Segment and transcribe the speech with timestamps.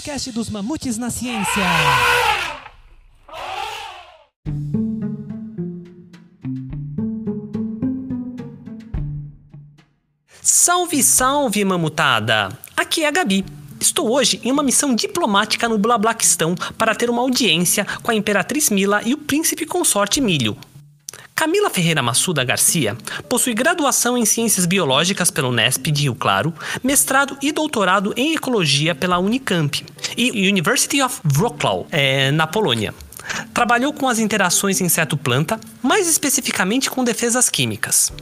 [0.00, 1.62] podcast dos Mamutes na Ciência.
[10.40, 12.48] Salve, salve, mamutada!
[12.74, 13.44] Aqui é a Gabi.
[13.78, 18.70] Estou hoje em uma missão diplomática no Blablaquistão para ter uma audiência com a Imperatriz
[18.70, 20.56] Mila e o Príncipe Consorte Milho.
[21.40, 22.94] Camila Ferreira Massuda Garcia
[23.26, 26.52] possui graduação em Ciências Biológicas pela Unesp de Rio Claro,
[26.84, 29.82] mestrado e doutorado em Ecologia pela Unicamp
[30.18, 32.94] e University of Wrocław, é, na Polônia.
[33.54, 38.12] Trabalhou com as interações inseto-planta, mais especificamente com defesas químicas.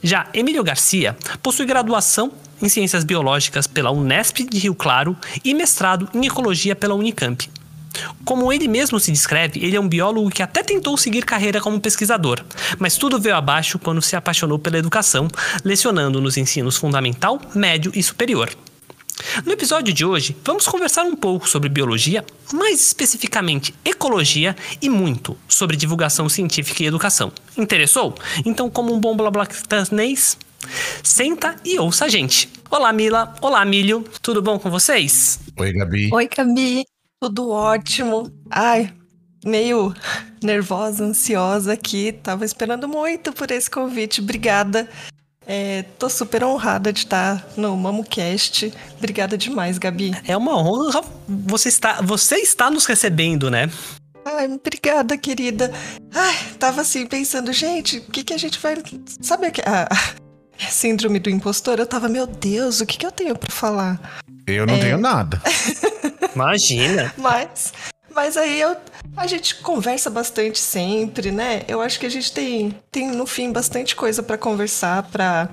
[0.00, 2.30] Já Emílio Garcia possui graduação
[2.62, 7.50] em Ciências Biológicas pela Unesp de Rio Claro e mestrado em Ecologia pela Unicamp.
[8.24, 11.80] Como ele mesmo se descreve, ele é um biólogo que até tentou seguir carreira como
[11.80, 12.44] pesquisador,
[12.78, 15.28] mas tudo veio abaixo quando se apaixonou pela educação,
[15.64, 18.50] lecionando nos ensinos fundamental, médio e superior.
[19.44, 25.36] No episódio de hoje, vamos conversar um pouco sobre biologia, mais especificamente ecologia e muito
[25.48, 27.32] sobre divulgação científica e educação.
[27.56, 28.14] Interessou?
[28.44, 30.38] Então, como um bom blablacanês,
[31.02, 32.48] senta e ouça a gente.
[32.70, 33.34] Olá, Mila.
[33.40, 34.04] Olá, Milho.
[34.22, 35.40] Tudo bom com vocês?
[35.56, 36.10] Oi, Gabi.
[36.12, 36.84] Oi, Gabi.
[37.20, 38.30] Tudo ótimo.
[38.48, 38.92] Ai,
[39.44, 39.94] meio
[40.42, 42.12] nervosa, ansiosa aqui.
[42.12, 44.20] Tava esperando muito por esse convite.
[44.20, 44.88] Obrigada.
[45.44, 48.72] É, tô super honrada de estar no MamoCast.
[48.98, 50.12] Obrigada demais, Gabi.
[50.26, 53.70] É uma honra você está, você está nos recebendo, né?
[54.24, 55.72] Ai, obrigada, querida.
[56.14, 58.76] Ai, tava assim pensando, gente, o que, que a gente vai.
[59.22, 61.78] Sabe a, a síndrome do impostor?
[61.78, 64.20] Eu tava, meu Deus, o que, que eu tenho para falar?
[64.50, 64.80] Eu não é...
[64.80, 65.40] tenho nada.
[66.34, 67.12] Imagina.
[67.16, 67.72] Mas,
[68.14, 68.76] mas aí eu,
[69.16, 71.62] a gente conversa bastante sempre, né?
[71.66, 75.48] Eu acho que a gente tem, tem no fim bastante coisa para conversar, para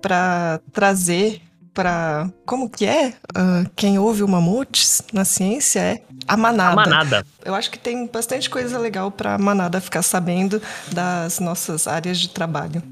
[0.00, 1.42] para trazer
[1.74, 3.08] para como que é?
[3.36, 6.72] Uh, quem ouve o Mamutes na ciência é a manada.
[6.72, 7.26] A manada.
[7.44, 10.60] Eu acho que tem bastante coisa legal para a manada ficar sabendo
[10.90, 12.82] das nossas áreas de trabalho.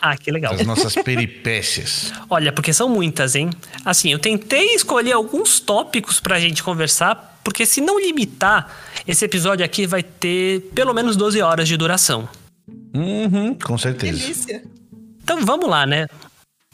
[0.00, 0.54] Ah, que legal.
[0.54, 2.12] As nossas peripécias.
[2.30, 3.50] Olha, porque são muitas, hein?
[3.84, 8.70] Assim, eu tentei escolher alguns tópicos pra gente conversar, porque se não limitar,
[9.06, 12.28] esse episódio aqui vai ter pelo menos 12 horas de duração.
[12.94, 14.18] Uhum, com certeza.
[14.18, 14.62] Delícia.
[15.22, 16.06] Então vamos lá, né?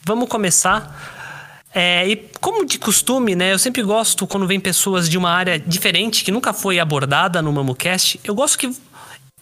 [0.04, 1.22] Vamos começar.
[1.74, 3.52] É, e como de costume, né?
[3.52, 7.52] Eu sempre gosto quando vem pessoas de uma área diferente, que nunca foi abordada no
[7.52, 8.20] MamoCast.
[8.22, 8.70] Eu gosto que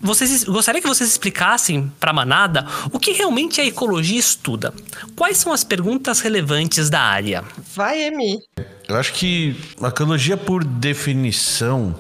[0.03, 4.75] vocês, gostaria que vocês explicassem para a manada o que realmente a ecologia estuda.
[5.15, 7.45] Quais são as perguntas relevantes da área?
[7.75, 8.41] Vai, Emi.
[8.89, 11.95] Eu acho que a ecologia, por definição,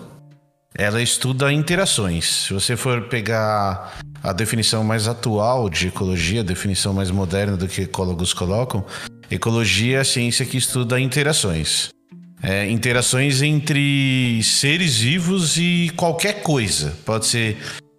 [0.74, 2.46] ela estuda interações.
[2.46, 7.68] Se você for pegar a definição mais atual de ecologia, a definição mais moderna do
[7.68, 8.84] que ecólogos colocam,
[9.30, 11.90] ecologia é a ciência que estuda interações.
[12.42, 16.92] É, interações entre seres vivos e qualquer coisa.
[17.04, 17.56] Pode ser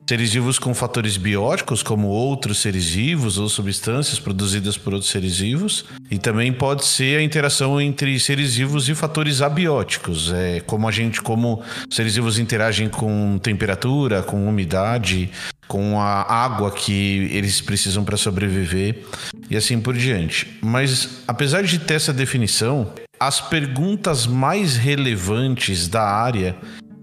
[0.08, 5.40] Seres vivos com fatores bióticos, como outros seres vivos ou substâncias produzidas por outros seres
[5.40, 5.86] vivos.
[6.12, 10.92] E também pode ser a interação entre seres vivos e fatores abióticos, é, como a
[10.92, 15.32] gente, como seres vivos interagem com temperatura, com umidade,
[15.70, 19.06] com a água que eles precisam para sobreviver
[19.50, 20.60] e assim por diante.
[20.62, 26.58] Mas apesar de ter essa definição, as perguntas mais relevantes da área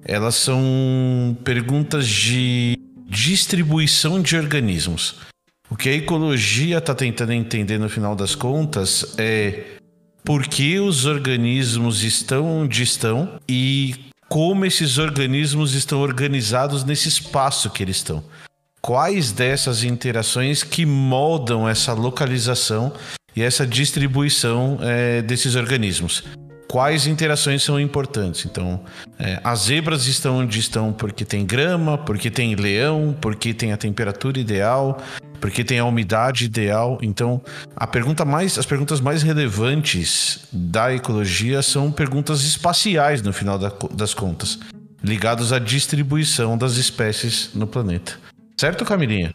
[0.05, 2.80] elas são perguntas de
[3.21, 5.17] distribuição de organismos.
[5.69, 9.77] O que a ecologia está tentando entender no final das contas é
[10.25, 13.95] por que os organismos estão onde estão e
[14.29, 18.25] como esses organismos estão organizados nesse espaço que eles estão.
[18.81, 22.93] Quais dessas interações que moldam essa localização
[23.37, 26.25] e essa distribuição é, desses organismos?
[26.71, 28.47] Quais interações são importantes.
[28.47, 28.81] Então,
[29.19, 33.77] é, as zebras estão onde estão porque tem grama, porque tem leão, porque tem a
[33.77, 34.97] temperatura ideal,
[35.41, 36.97] porque tem a umidade ideal.
[37.03, 37.43] Então,
[37.75, 43.73] a pergunta mais, as perguntas mais relevantes da ecologia são perguntas espaciais no final da,
[43.93, 44.61] das contas,
[45.03, 48.13] ligadas à distribuição das espécies no planeta.
[48.57, 49.34] Certo, Camilinha?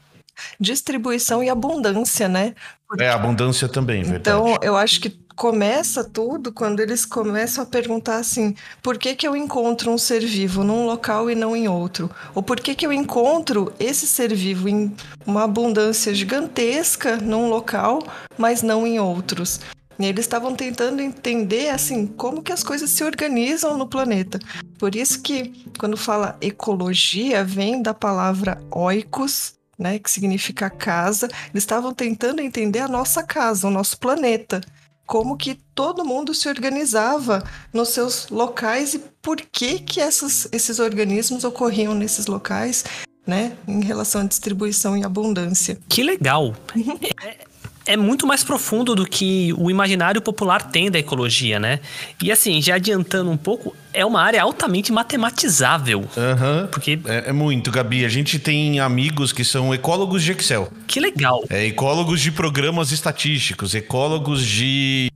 [0.59, 2.53] Distribuição e abundância, né?
[2.87, 3.03] Porque...
[3.03, 4.19] É, abundância também, verdade.
[4.19, 9.27] Então, eu acho que começa tudo quando eles começam a perguntar assim: por que, que
[9.27, 12.09] eu encontro um ser vivo num local e não em outro?
[12.33, 14.95] Ou por que, que eu encontro esse ser vivo em
[15.25, 18.01] uma abundância gigantesca num local,
[18.37, 19.59] mas não em outros?
[19.97, 24.39] E eles estavam tentando entender assim como que as coisas se organizam no planeta.
[24.77, 31.27] Por isso que quando fala ecologia vem da palavra oikos, né, que significa casa.
[31.51, 34.61] Eles estavam tentando entender a nossa casa, o nosso planeta.
[35.05, 40.79] como que todo mundo se organizava nos seus locais e por que que essas, esses
[40.79, 42.83] organismos ocorriam nesses locais,
[43.25, 45.77] né, em relação à distribuição e abundância.
[45.87, 46.55] Que legal!
[47.85, 51.79] é, muito mais profundo do que o imaginário popular tem da ecologia, né?
[52.21, 56.05] E assim, já adiantando um pouco, é uma área altamente matematizável.
[56.17, 56.67] Aham.
[56.71, 58.05] Porque É, é muito, Gabi.
[58.05, 60.71] A gente tem amigos que são ecólogos de Excel.
[60.87, 61.43] que legal.
[61.49, 65.09] É, ecólogos de programas estatísticos, ecólogos de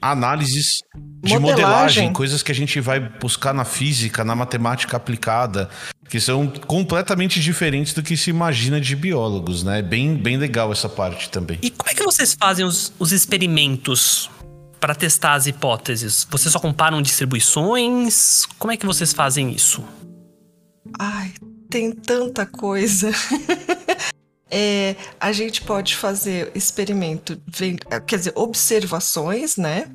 [0.00, 0.78] análises
[1.22, 1.40] de modelagem.
[1.40, 2.12] Modelagem.
[2.12, 5.68] coisas que a gente vai buscar na física, na matemática aplicada,
[6.08, 9.82] que são completamente diferentes do que se imagina de biólogos, né?
[9.82, 11.58] Bem, bem legal essa parte também.
[11.62, 14.30] E como é que vocês fazem os, os experimentos
[14.80, 16.26] para testar as hipóteses?
[16.30, 18.46] Vocês só comparam distribuições?
[18.58, 19.84] Como é que vocês fazem isso?
[20.98, 21.32] Ai,
[21.68, 23.12] tem tanta coisa.
[24.50, 27.76] É, a gente pode fazer experimento, ven-
[28.06, 29.86] quer dizer, observações, né?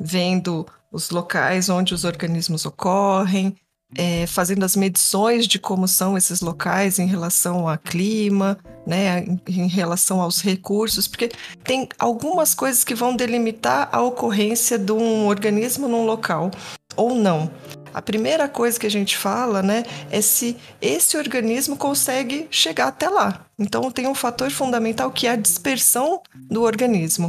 [0.00, 3.54] Vendo os locais onde os organismos ocorrem,
[3.96, 9.26] é, fazendo as medições de como são esses locais em relação ao clima, né?
[9.46, 11.30] Em relação aos recursos, porque
[11.62, 16.50] tem algumas coisas que vão delimitar a ocorrência de um organismo num local
[16.96, 17.50] ou não.
[17.98, 23.08] A primeira coisa que a gente fala, né, é se esse organismo consegue chegar até
[23.08, 23.44] lá.
[23.58, 27.28] Então tem um fator fundamental que é a dispersão do organismo.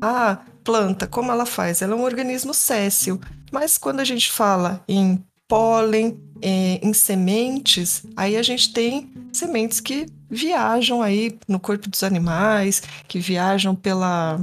[0.00, 1.82] A planta, como ela faz?
[1.82, 3.20] Ela é um organismo séssil,
[3.52, 9.80] mas quando a gente fala em pólen, eh, em sementes, aí a gente tem sementes
[9.80, 14.40] que viajam aí no corpo dos animais, que viajam pela,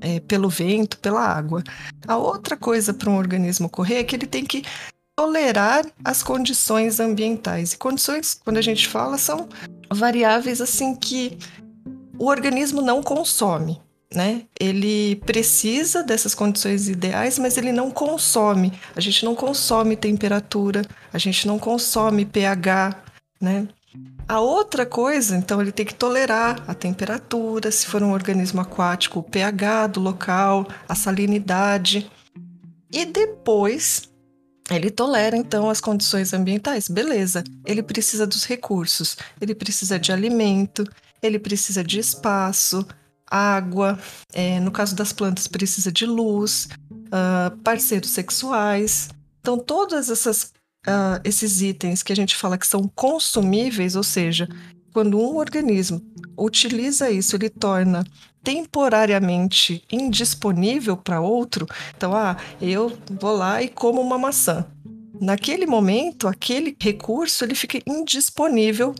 [0.00, 1.62] eh, pelo vento, pela água.
[2.08, 4.64] A outra coisa para um organismo ocorrer é que ele tem que
[5.20, 7.74] tolerar as condições ambientais.
[7.74, 9.50] E condições, quando a gente fala, são
[9.92, 11.36] variáveis assim que
[12.18, 13.78] o organismo não consome.
[14.14, 14.44] Né?
[14.58, 18.72] Ele precisa dessas condições ideais, mas ele não consome.
[18.96, 20.80] A gente não consome temperatura,
[21.12, 22.96] a gente não consome pH,
[23.38, 23.68] né?
[24.26, 29.18] A outra coisa, então, ele tem que tolerar a temperatura, se for um organismo aquático,
[29.18, 32.10] o pH do local, a salinidade.
[32.92, 34.09] E depois
[34.70, 37.42] ele tolera então as condições ambientais, beleza.
[37.64, 40.84] Ele precisa dos recursos, ele precisa de alimento,
[41.22, 42.86] ele precisa de espaço,
[43.30, 43.98] água.
[44.32, 46.68] é, no caso das plantas, precisa de luz,
[47.12, 49.08] ah, parceiros sexuais.
[49.40, 50.52] Então, todos essas,
[50.86, 54.48] ah, esses itens que a gente fala que são consumíveis, ou seja,
[54.92, 56.00] quando um organismo
[56.36, 58.04] utiliza isso, ele torna
[58.42, 61.66] temporariamente indisponível para outro.
[61.96, 64.66] Então, ah, eu vou lá e como uma maçã.
[65.20, 68.94] Naquele momento, aquele recurso ele fica indisponível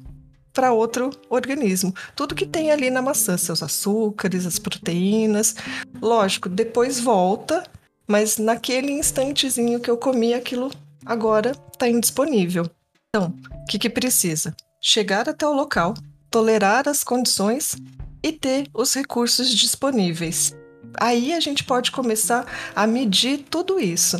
[0.53, 1.95] para outro organismo.
[2.15, 5.55] Tudo que tem ali na maçã, seus açúcares, as proteínas,
[6.01, 7.65] lógico, depois volta,
[8.07, 10.71] mas naquele instantezinho que eu comi aquilo
[11.07, 12.69] agora está indisponível.
[13.09, 14.55] Então, o que, que precisa?
[14.83, 15.93] Chegar até o local,
[16.31, 17.77] tolerar as condições
[18.23, 20.57] e ter os recursos disponíveis.
[20.99, 24.17] Aí a gente pode começar a medir tudo isso.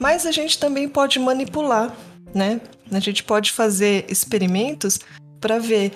[0.00, 1.96] Mas a gente também pode manipular,
[2.34, 2.60] né?
[2.90, 4.98] A gente pode fazer experimentos
[5.40, 5.92] para ver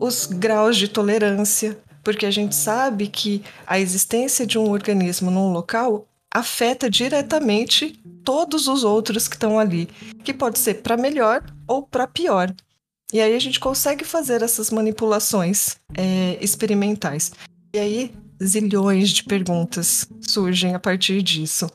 [0.00, 5.52] os graus de tolerância, porque a gente sabe que a existência de um organismo num
[5.52, 9.86] local afeta diretamente todos os outros que estão ali,
[10.24, 12.52] que pode ser para melhor ou para pior.
[13.14, 17.30] E aí a gente consegue fazer essas manipulações é, experimentais.
[17.72, 21.70] E aí zilhões de perguntas surgem a partir disso.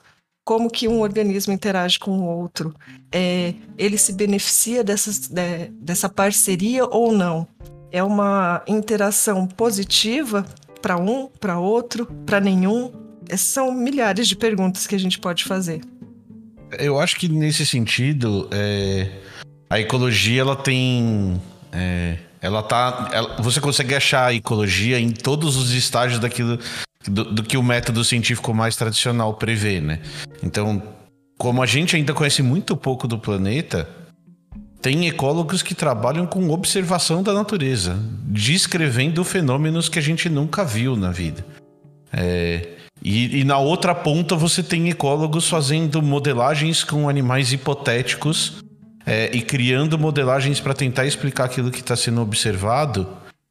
[0.45, 2.75] Como que um organismo interage com o outro?
[3.09, 7.47] É, ele se beneficia dessas, de- dessa parceria ou não?
[7.89, 10.45] É uma interação positiva
[10.81, 12.91] para um, para outro, para nenhum?
[13.29, 15.79] Essas São milhares de perguntas que a gente pode fazer.
[16.77, 19.09] Eu acho que nesse sentido, é,
[19.69, 21.39] a ecologia ela tem.
[21.71, 23.09] é, ela tá.
[23.13, 26.57] ela- você consegue achar a ecologia em todos os estágios daquilo
[27.07, 29.99] do, do que o método científico mais tradicional prevê, né?
[30.41, 30.81] Então,
[31.37, 33.87] como a gente ainda conhece muito pouco do planeta,
[34.81, 40.95] tem ecólogos que trabalham com observação da natureza, descrevendo fenômenos que a gente nunca viu
[40.95, 41.45] na vida.
[42.11, 42.69] É,
[43.03, 48.63] e, e na outra ponta você tem ecólogos fazendo modelagens com animais hipotéticos
[49.09, 53.07] é, e criando modelagens para tentar explicar aquilo que está sendo observado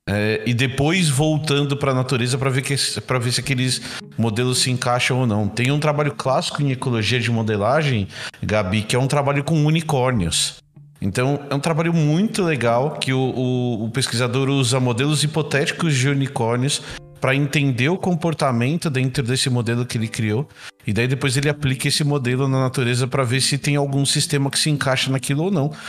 [0.08, 3.82] é, e depois voltando para a natureza para ver, ver se aqueles
[4.16, 5.46] modelos se encaixam ou não.
[5.48, 8.08] Tem um trabalho clássico em ecologia de modelagem,
[8.42, 10.56] Gabi, que é um trabalho com unicórnios.
[11.00, 16.08] Então, é um trabalho muito legal que o, o- o pesquisador usa modelos hipotéticos de
[16.08, 16.82] unicórnios
[17.20, 20.48] para entender o comportamento dentro desse modelo que ele criou.
[20.86, 24.50] E daí depois ele aplica esse modelo na natureza para ver se tem algum sistema
[24.50, 25.72] que se encaixa naquilo ou não.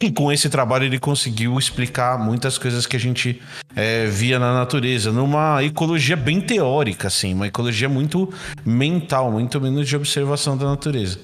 [0.00, 3.42] E com esse trabalho ele conseguiu explicar muitas coisas que a gente
[3.74, 8.32] é, via na natureza, numa ecologia bem teórica, assim, uma ecologia muito
[8.64, 11.18] mental, muito menos de observação da natureza.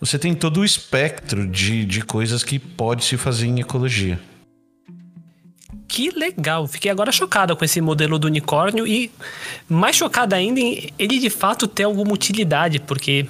[0.00, 4.18] Você tem todo o espectro de, de coisas que pode se fazer em ecologia.
[5.88, 6.66] Que legal!
[6.66, 9.10] Fiquei agora chocada com esse modelo do unicórnio e
[9.68, 13.26] mais chocada ainda em ele de fato ter alguma utilidade, porque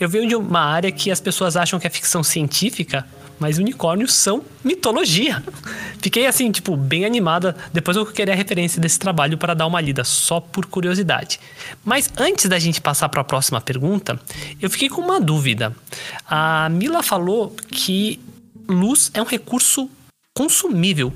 [0.00, 3.06] eu venho de uma área que as pessoas acham que é ficção científica,
[3.38, 5.42] mas unicórnios são mitologia.
[6.00, 7.56] Fiquei assim, tipo, bem animada.
[7.72, 11.38] Depois eu queria a referência desse trabalho para dar uma lida, só por curiosidade.
[11.84, 14.18] Mas antes da gente passar para a próxima pergunta,
[14.60, 15.74] eu fiquei com uma dúvida.
[16.26, 18.18] A Mila falou que
[18.68, 19.88] luz é um recurso
[20.34, 21.12] consumível.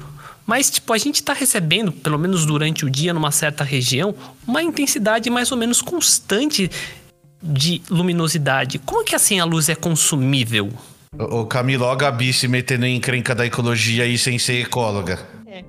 [0.52, 4.14] Mas, tipo, a gente está recebendo, pelo menos durante o dia, numa certa região,
[4.46, 6.70] uma intensidade mais ou menos constante
[7.42, 8.78] de luminosidade.
[8.78, 10.70] Como que assim a luz é consumível?
[11.18, 15.26] O Camilo, ó, a Gabi se metendo em encrenca da ecologia aí sem ser ecóloga.
[15.46, 15.64] É.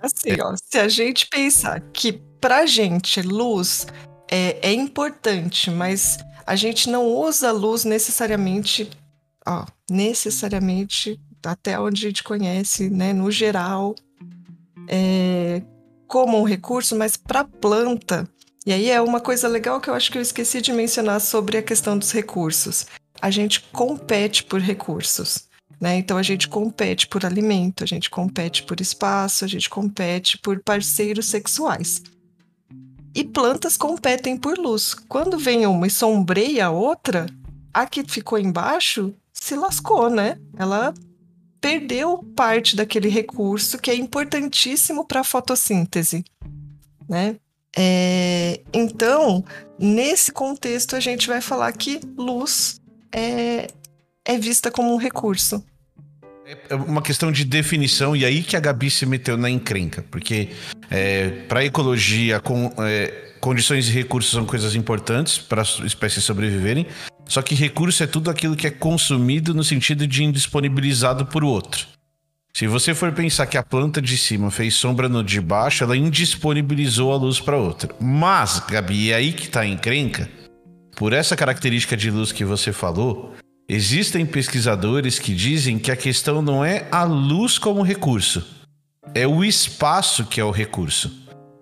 [0.00, 3.88] Assim, ó, se a gente pensar que pra gente luz
[4.30, 8.88] é, é importante, mas a gente não usa a luz necessariamente,
[9.44, 13.96] ó, necessariamente até onde a gente conhece, né, no geral,
[14.88, 15.62] é,
[16.06, 18.28] como um recurso, mas para planta.
[18.64, 21.56] E aí é uma coisa legal que eu acho que eu esqueci de mencionar sobre
[21.56, 22.86] a questão dos recursos.
[23.20, 25.48] A gente compete por recursos.
[25.80, 25.96] Né?
[25.96, 30.60] Então a gente compete por alimento, a gente compete por espaço, a gente compete por
[30.62, 32.00] parceiros sexuais.
[33.12, 34.94] E plantas competem por luz.
[34.94, 37.26] Quando vem uma e sombreia a outra,
[37.74, 40.38] a que ficou embaixo se lascou, né?
[40.56, 40.94] Ela
[41.62, 46.24] perdeu parte daquele recurso que é importantíssimo para a fotossíntese,
[47.08, 47.36] né?
[47.74, 49.42] É, então,
[49.78, 52.80] nesse contexto, a gente vai falar que luz
[53.14, 53.68] é,
[54.24, 55.64] é vista como um recurso.
[56.68, 60.50] É uma questão de definição, e aí que a Gabi se meteu na encrenca, porque
[60.90, 66.24] é, para a ecologia, com, é, condições e recursos são coisas importantes para as espécies
[66.24, 66.86] sobreviverem,
[67.32, 71.86] só que recurso é tudo aquilo que é consumido no sentido de indisponibilizado por outro.
[72.52, 75.96] Se você for pensar que a planta de cima fez sombra no de baixo, ela
[75.96, 77.88] indisponibilizou a luz para outra.
[77.98, 80.28] Mas, Gabi, é aí que está a encrenca.
[80.94, 83.34] Por essa característica de luz que você falou,
[83.66, 88.46] existem pesquisadores que dizem que a questão não é a luz como recurso,
[89.14, 91.10] é o espaço que é o recurso.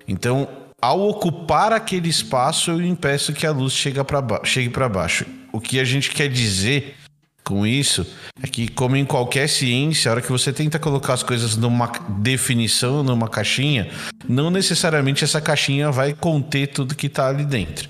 [0.09, 0.49] Então,
[0.81, 5.85] ao ocupar aquele espaço, eu impeço que a luz chegue para baixo o que a
[5.85, 6.97] gente quer dizer
[7.45, 8.07] com isso
[8.43, 11.91] é que, como em qualquer ciência, a hora que você tenta colocar as coisas numa
[12.09, 13.91] definição, numa caixinha,
[14.29, 17.89] não necessariamente essa caixinha vai conter tudo que está ali dentro.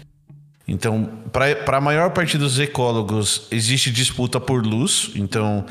[0.66, 5.11] Então, para a maior parte dos ecólogos, existe disputa por luz.
[5.16, 5.66] Então,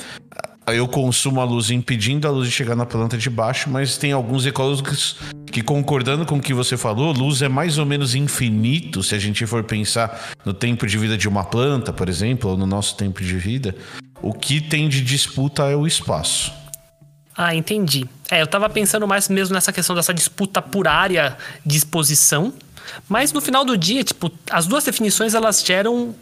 [0.73, 4.11] eu consumo a luz impedindo a luz de chegar na planta de baixo, mas tem
[4.11, 5.17] alguns ecólogos
[5.51, 9.19] que, concordando com o que você falou, luz é mais ou menos infinito se a
[9.19, 12.95] gente for pensar no tempo de vida de uma planta, por exemplo, ou no nosso
[12.95, 13.75] tempo de vida.
[14.21, 16.51] O que tem de disputa é o espaço.
[17.35, 18.05] Ah, entendi.
[18.29, 22.53] É, eu tava pensando mais mesmo nessa questão dessa disputa por área de exposição,
[23.07, 26.13] mas no final do dia, tipo, as duas definições elas geram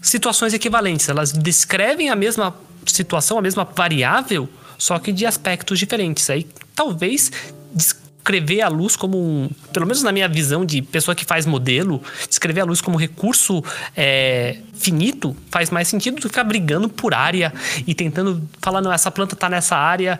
[0.00, 2.54] situações equivalentes, elas descrevem a mesma
[2.92, 6.28] situação, a mesma variável, só que de aspectos diferentes.
[6.30, 7.30] Aí talvez
[7.72, 12.02] descrever a luz como um, pelo menos na minha visão de pessoa que faz modelo,
[12.28, 13.62] descrever a luz como recurso
[13.96, 17.52] é, finito faz mais sentido do que ficar brigando por área
[17.86, 20.18] e tentando falar, não, essa planta está nessa área.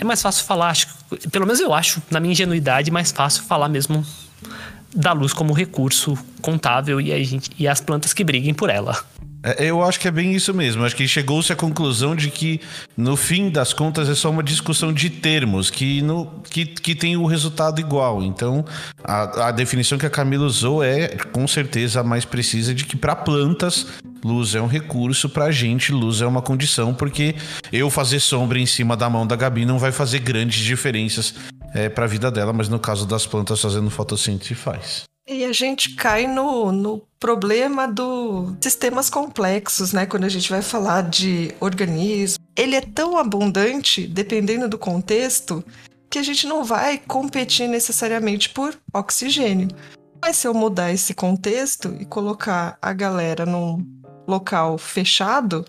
[0.00, 0.86] É mais fácil falar, acho,
[1.32, 4.06] pelo menos eu acho, na minha ingenuidade, mais fácil falar mesmo
[4.94, 8.96] da luz como recurso contável e, a gente, e as plantas que briguem por ela.
[9.42, 10.84] É, eu acho que é bem isso mesmo.
[10.84, 12.60] Acho que chegou-se à conclusão de que,
[12.96, 17.16] no fim das contas, é só uma discussão de termos que, no, que, que tem
[17.16, 18.22] o resultado igual.
[18.22, 18.64] Então,
[19.04, 22.96] a, a definição que a Camila usou é, com certeza, a mais precisa de que,
[22.96, 23.86] para plantas,
[24.24, 27.36] luz é um recurso, para a gente, luz é uma condição, porque
[27.72, 31.34] eu fazer sombra em cima da mão da Gabi não vai fazer grandes diferenças
[31.74, 35.04] é, para a vida dela, mas no caso das plantas fazendo fotossíntese, faz.
[35.30, 40.06] E a gente cai no, no problema dos sistemas complexos, né?
[40.06, 42.42] Quando a gente vai falar de organismo.
[42.56, 45.62] Ele é tão abundante, dependendo do contexto,
[46.08, 49.68] que a gente não vai competir necessariamente por oxigênio.
[50.22, 53.86] Mas se eu mudar esse contexto e colocar a galera num
[54.26, 55.66] local fechado,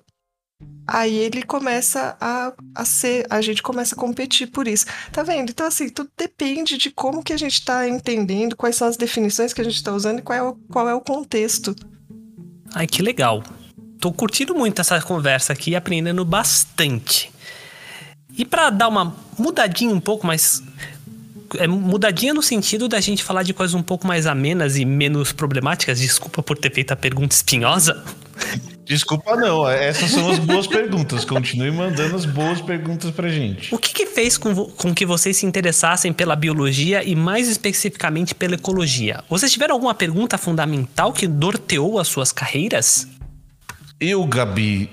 [0.92, 4.88] Aí ele começa a, a ser, a gente começa a competir por isso.
[5.12, 5.52] Tá vendo?
[5.52, 9.54] Então, assim, tudo depende de como que a gente está entendendo, quais são as definições
[9.54, 11.76] que a gente está usando e qual é, o, qual é o contexto.
[12.74, 13.44] Ai, que legal.
[14.00, 17.32] Tô curtindo muito essa conversa aqui, aprendendo bastante.
[18.36, 20.64] E para dar uma mudadinha um pouco mais
[21.58, 25.32] é, mudadinha no sentido da gente falar de coisas um pouco mais amenas e menos
[25.32, 26.00] problemáticas.
[26.00, 28.04] Desculpa por ter feito a pergunta espinhosa.
[28.90, 31.24] Desculpa não, essas são as boas perguntas.
[31.24, 33.74] Continue mandando as boas perguntas pra gente.
[33.74, 38.34] O que, que fez com, com, que vocês se interessassem pela biologia e mais especificamente
[38.34, 39.24] pela ecologia?
[39.30, 43.08] Vocês tiveram alguma pergunta fundamental que norteou as suas carreiras?
[44.00, 44.90] Eu, Gabi,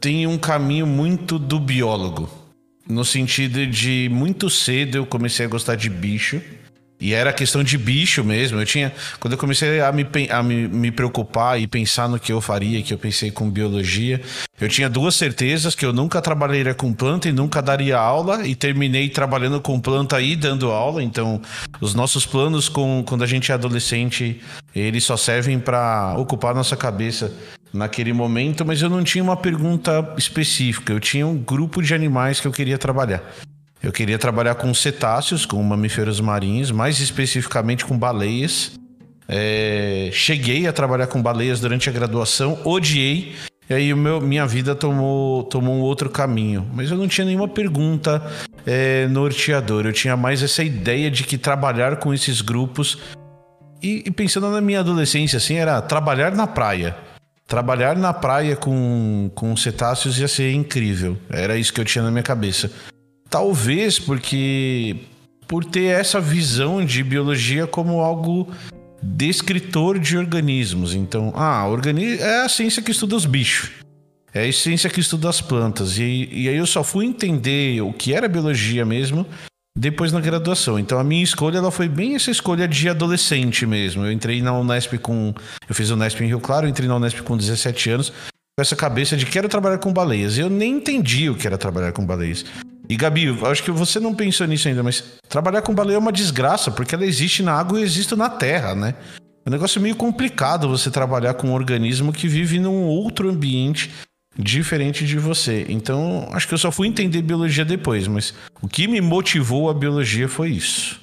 [0.00, 2.30] tenho um caminho muito do biólogo.
[2.88, 6.40] No sentido de muito cedo eu comecei a gostar de bicho.
[7.02, 8.60] E era questão de bicho mesmo.
[8.60, 8.92] Eu tinha.
[9.18, 12.80] Quando eu comecei a, me, a me, me, preocupar e pensar no que eu faria,
[12.80, 14.20] que eu pensei com biologia,
[14.60, 18.46] eu tinha duas certezas: que eu nunca trabalharia com planta e nunca daria aula.
[18.46, 21.02] E terminei trabalhando com planta e dando aula.
[21.02, 21.42] Então,
[21.80, 24.40] os nossos planos com, quando a gente é adolescente,
[24.72, 27.32] eles só servem para ocupar nossa cabeça
[27.72, 30.92] naquele momento, mas eu não tinha uma pergunta específica.
[30.92, 33.24] Eu tinha um grupo de animais que eu queria trabalhar.
[33.82, 38.78] Eu queria trabalhar com cetáceos, com mamíferos marinhos, mais especificamente com baleias.
[39.28, 43.34] É, cheguei a trabalhar com baleias durante a graduação, odiei.
[43.68, 46.64] E aí meu, minha vida tomou, tomou um outro caminho.
[46.72, 48.22] Mas eu não tinha nenhuma pergunta
[48.64, 49.88] é, norteadora.
[49.88, 52.98] Eu tinha mais essa ideia de que trabalhar com esses grupos.
[53.82, 56.94] E, e pensando na minha adolescência, assim, era trabalhar na praia.
[57.48, 61.16] Trabalhar na praia com, com cetáceos ia ser incrível.
[61.28, 62.70] Era isso que eu tinha na minha cabeça.
[63.32, 64.94] Talvez porque
[65.48, 68.52] por ter essa visão de biologia como algo
[69.02, 70.94] descritor de organismos.
[70.94, 73.70] Então, ah, organi é a ciência que estuda os bichos.
[74.34, 75.96] É a ciência que estuda as plantas.
[75.96, 79.26] E, e aí eu só fui entender o que era biologia mesmo
[79.74, 80.78] depois na graduação.
[80.78, 84.04] Então a minha escolha ela foi bem essa escolha de adolescente mesmo.
[84.04, 85.32] Eu entrei na Unesp com.
[85.66, 89.16] Eu fiz Unesp em Rio Claro, entrei na Unesp com 17 anos, com essa cabeça
[89.16, 90.36] de quero trabalhar com baleias.
[90.36, 92.44] Eu nem entendi o que era trabalhar com baleias.
[92.92, 96.12] E Gabi, acho que você não pensou nisso ainda, mas trabalhar com baleia é uma
[96.12, 98.94] desgraça, porque ela existe na água e existe na terra, né?
[99.46, 103.90] É um negócio meio complicado você trabalhar com um organismo que vive num outro ambiente
[104.38, 105.64] diferente de você.
[105.70, 109.74] Então, acho que eu só fui entender biologia depois, mas o que me motivou a
[109.74, 111.00] biologia foi isso.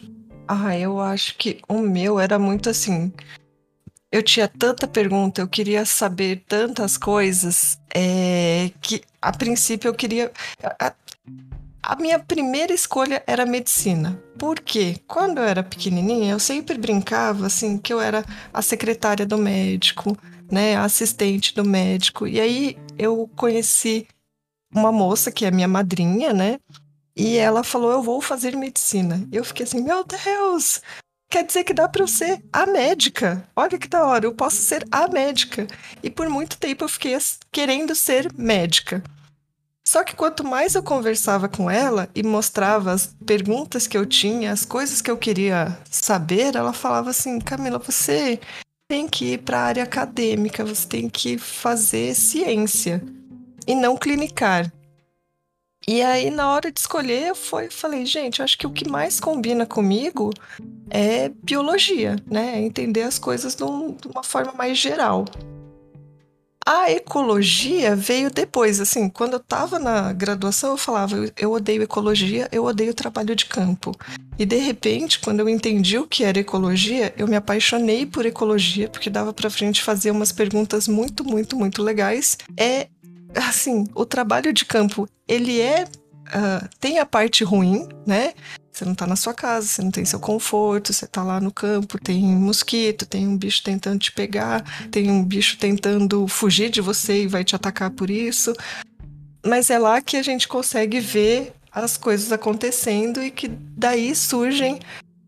[0.47, 3.11] Ah, eu acho que o meu era muito assim.
[4.11, 10.31] Eu tinha tanta pergunta, eu queria saber tantas coisas, é, que a princípio eu queria.
[11.81, 14.21] A, minha primeira escolha era medicina.
[14.37, 14.97] Por quê?
[15.07, 20.17] Quando eu era pequenininha, eu sempre brincava assim que eu era a secretária do médico,
[20.51, 22.27] né, a assistente do médico.
[22.27, 24.07] E aí eu conheci
[24.73, 26.59] uma moça que é minha madrinha, né?
[27.15, 29.27] E ela falou: "Eu vou fazer medicina".
[29.31, 30.81] Eu fiquei assim: "Meu Deus,
[31.29, 33.47] quer dizer que dá para eu ser a médica.
[33.55, 35.67] Olha que da hora, eu posso ser a médica.
[36.03, 37.17] E por muito tempo eu fiquei
[37.51, 39.03] querendo ser médica.
[39.89, 44.51] Só que quanto mais eu conversava com ela e mostrava as perguntas que eu tinha,
[44.51, 48.39] as coisas que eu queria saber, ela falava assim: Camila, você
[48.87, 53.03] tem que ir para a área acadêmica, você tem que fazer ciência
[53.65, 54.71] e não clinicar.
[55.87, 58.87] E aí, na hora de escolher, eu foi, falei, gente, eu acho que o que
[58.87, 60.29] mais combina comigo
[60.87, 62.61] é biologia, né?
[62.61, 65.25] Entender as coisas de, um, de uma forma mais geral.
[66.71, 72.47] A ecologia veio depois, assim, quando eu estava na graduação, eu falava, eu odeio ecologia,
[72.51, 73.91] eu odeio trabalho de campo.
[74.37, 78.87] E de repente, quando eu entendi o que era ecologia, eu me apaixonei por ecologia,
[78.87, 82.37] porque dava para frente fazer umas perguntas muito, muito, muito legais.
[82.55, 82.87] É
[83.33, 85.87] assim, o trabalho de campo, ele é
[86.29, 88.33] uh, tem a parte ruim, né?
[88.71, 91.51] Você não tá na sua casa, você não tem seu conforto, você tá lá no
[91.51, 96.79] campo, tem mosquito, tem um bicho tentando te pegar, tem um bicho tentando fugir de
[96.79, 98.53] você e vai te atacar por isso.
[99.45, 104.79] Mas é lá que a gente consegue ver as coisas acontecendo e que daí surgem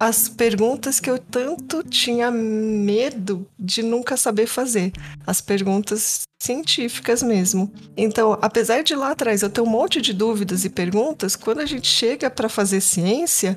[0.02, 4.92] as perguntas que eu tanto tinha medo de nunca saber fazer,
[5.28, 7.72] as perguntas científicas mesmo.
[7.96, 11.68] Então, apesar de lá atrás eu ter um monte de dúvidas e perguntas, quando a
[11.68, 13.56] gente chega para fazer ciência,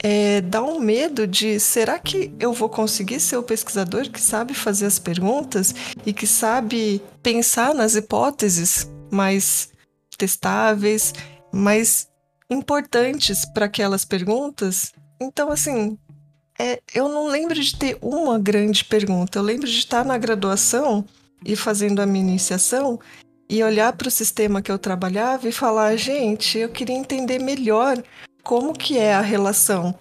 [0.00, 4.54] é, dá um medo de será que eu vou conseguir ser o pesquisador que sabe
[4.54, 5.74] fazer as perguntas
[6.06, 9.70] e que sabe pensar nas hipóteses mais
[10.16, 11.12] testáveis,
[11.52, 12.06] mais
[12.48, 15.98] importantes para aquelas perguntas então, assim,
[16.58, 19.38] é, eu não lembro de ter uma grande pergunta.
[19.38, 21.04] Eu lembro de estar na graduação
[21.44, 22.98] e fazendo a minha iniciação
[23.48, 28.02] e olhar para o sistema que eu trabalhava e falar, gente, eu queria entender melhor
[28.42, 29.94] como que é a relação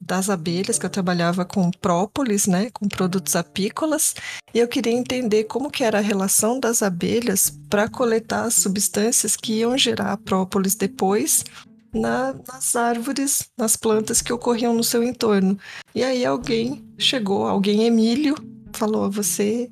[0.00, 4.14] das abelhas, que eu trabalhava com própolis, né, com produtos apícolas,
[4.52, 9.36] e eu queria entender como que era a relação das abelhas para coletar as substâncias
[9.36, 11.44] que iam gerar própolis depois
[11.92, 15.58] na, nas árvores, nas plantas que ocorriam no seu entorno.
[15.94, 18.34] E aí alguém chegou, alguém Emílio,
[18.72, 19.68] falou: você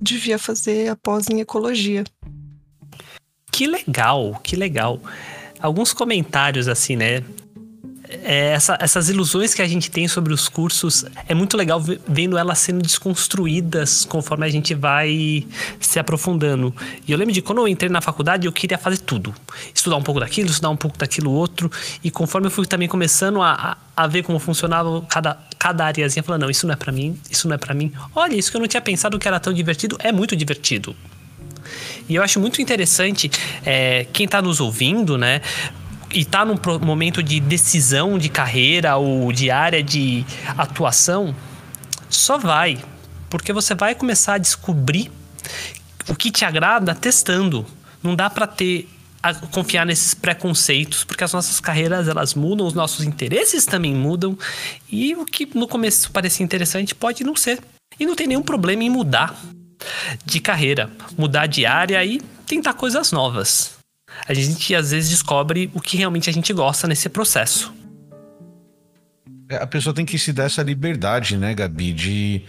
[0.00, 2.04] devia fazer a pós em ecologia.
[3.50, 5.00] Que legal, que legal.
[5.60, 7.22] Alguns comentários assim, né?
[8.24, 12.36] É, essa, essas ilusões que a gente tem sobre os cursos é muito legal vendo
[12.36, 15.46] elas sendo desconstruídas conforme a gente vai
[15.78, 16.74] se aprofundando.
[17.06, 19.34] E eu lembro de quando eu entrei na faculdade, eu queria fazer tudo.
[19.72, 21.70] Estudar um pouco daquilo, estudar um pouco daquilo outro.
[22.02, 26.42] E conforme eu fui também começando a, a, ver como funcionava cada, cada areazinha, falando,
[26.42, 27.92] não, isso não é para mim, isso não é para mim.
[28.14, 30.96] Olha, isso que eu não tinha pensado que era tão divertido, é muito divertido.
[32.08, 33.30] E eu acho muito interessante
[33.64, 35.40] é, quem está nos ouvindo, né?
[36.12, 40.24] E está num momento de decisão de carreira ou de área de
[40.56, 41.34] atuação,
[42.08, 42.78] só vai,
[43.28, 45.10] porque você vai começar a descobrir
[46.08, 47.64] o que te agrada testando.
[48.02, 48.88] Não dá para ter
[49.50, 54.36] confiar nesses preconceitos, porque as nossas carreiras elas mudam, os nossos interesses também mudam,
[54.90, 57.60] e o que no começo parecia interessante pode não ser.
[57.98, 59.38] E não tem nenhum problema em mudar
[60.24, 63.79] de carreira, mudar de área e tentar coisas novas
[64.26, 67.72] a gente às vezes descobre o que realmente a gente gosta nesse processo.
[69.50, 71.92] É, a pessoa tem que se dar essa liberdade, né, Gabi?
[71.92, 72.42] De.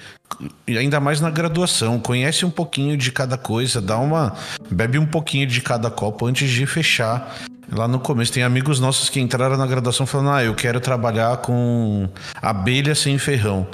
[0.68, 2.00] Ainda mais na graduação.
[2.00, 4.36] Conhece um pouquinho de cada coisa, dá uma.
[4.70, 7.36] Bebe um pouquinho de cada copo antes de fechar.
[7.72, 11.38] Lá no começo, tem amigos nossos que entraram na graduação falando: Ah, eu quero trabalhar
[11.38, 12.08] com
[12.40, 13.68] abelha sem ferrão.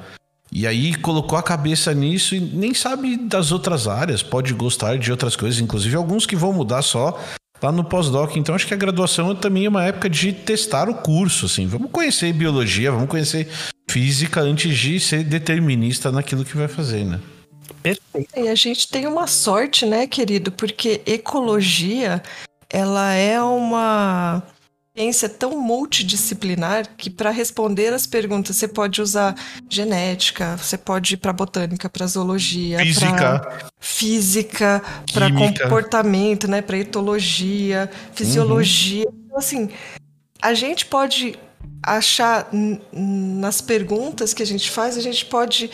[0.50, 5.12] E aí colocou a cabeça nisso e nem sabe das outras áreas, pode gostar de
[5.12, 7.20] outras coisas, inclusive alguns que vão mudar só
[7.62, 8.36] lá no pós-doc.
[8.36, 11.68] Então acho que a graduação também é uma época de testar o curso, assim.
[11.68, 13.48] Vamos conhecer biologia, vamos conhecer
[13.90, 17.20] física antes de ser determinista naquilo que vai fazer, né?
[17.82, 18.30] Perfeito.
[18.36, 20.52] E a gente tem uma sorte, né, querido?
[20.52, 22.22] Porque ecologia,
[22.70, 24.44] ela é uma
[24.98, 29.36] ciência tão multidisciplinar que para responder as perguntas você pode usar
[29.70, 34.82] genética, você pode ir para botânica, para zoologia, física, física,
[35.14, 39.06] para comportamento, né, para etologia, fisiologia.
[39.08, 39.22] Uhum.
[39.26, 39.70] Então, assim,
[40.42, 41.38] a gente pode
[41.84, 42.50] achar
[42.92, 45.70] nas perguntas que a gente faz, a gente pode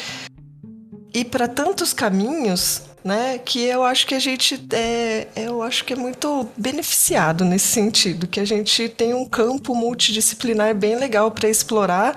[1.13, 3.37] ir para tantos caminhos né?
[3.37, 8.27] Que eu acho que a gente é, eu acho que é muito beneficiado nesse sentido,
[8.27, 12.15] que a gente tem um campo multidisciplinar bem legal para explorar.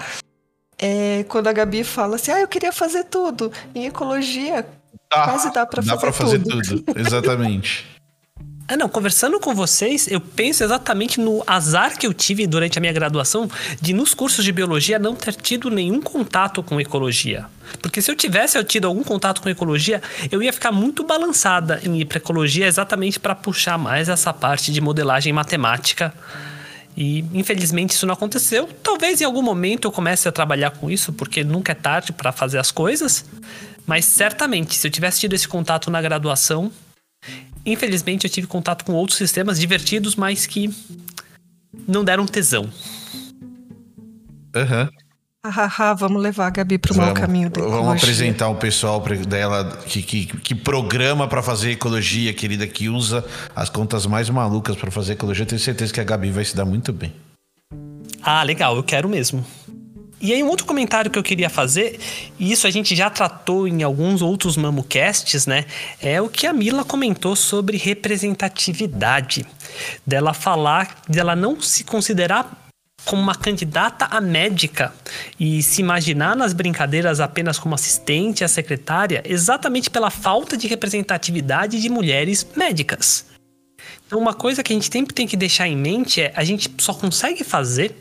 [0.78, 4.66] É, quando a Gabi fala assim, ah, eu queria fazer tudo em ecologia,
[5.10, 6.82] ah, quase dá para fazer, fazer tudo.
[6.82, 7.00] tudo.
[7.00, 7.86] Exatamente.
[8.68, 12.80] Ah, não, conversando com vocês, eu penso exatamente no azar que eu tive durante a
[12.80, 13.48] minha graduação
[13.80, 17.46] de, nos cursos de biologia, não ter tido nenhum contato com ecologia.
[17.80, 20.02] Porque se eu tivesse eu tido algum contato com ecologia,
[20.32, 24.72] eu ia ficar muito balançada em ir para ecologia exatamente para puxar mais essa parte
[24.72, 26.12] de modelagem matemática.
[26.96, 28.68] E infelizmente isso não aconteceu.
[28.82, 32.32] Talvez em algum momento eu comece a trabalhar com isso, porque nunca é tarde para
[32.32, 33.24] fazer as coisas.
[33.86, 36.72] Mas certamente, se eu tivesse tido esse contato na graduação,
[37.66, 40.72] Infelizmente, eu tive contato com outros sistemas divertidos, mas que
[41.86, 42.70] não deram tesão.
[44.54, 44.84] Aham.
[44.84, 45.06] Uhum.
[45.48, 49.78] Ah, vamos levar a Gabi para o mau caminho da Vamos apresentar o pessoal dela
[49.86, 53.24] que, que, que programa para fazer ecologia, querida, que usa
[53.54, 55.46] as contas mais malucas para fazer ecologia.
[55.46, 57.12] tenho certeza que a Gabi vai se dar muito bem.
[58.20, 59.44] Ah, legal, eu quero mesmo.
[60.18, 62.00] E aí, um outro comentário que eu queria fazer,
[62.38, 65.66] e isso a gente já tratou em alguns outros MamoCasts, né?
[66.00, 69.46] É o que a Mila comentou sobre representatividade.
[70.06, 72.66] Dela falar, dela não se considerar
[73.04, 74.92] como uma candidata a médica
[75.38, 81.80] e se imaginar nas brincadeiras apenas como assistente à secretária, exatamente pela falta de representatividade
[81.80, 83.26] de mulheres médicas.
[84.06, 86.70] Então, uma coisa que a gente sempre tem que deixar em mente é a gente
[86.78, 87.94] só consegue fazer,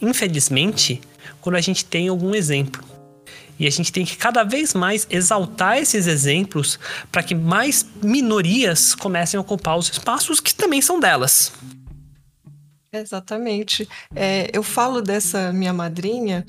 [0.00, 1.00] infelizmente,
[1.40, 2.82] quando a gente tem algum exemplo.
[3.58, 6.78] E a gente tem que cada vez mais exaltar esses exemplos
[7.12, 11.52] para que mais minorias comecem a ocupar os espaços que também são delas.
[12.90, 13.88] Exatamente.
[14.14, 16.44] É, eu falo dessa minha madrinha,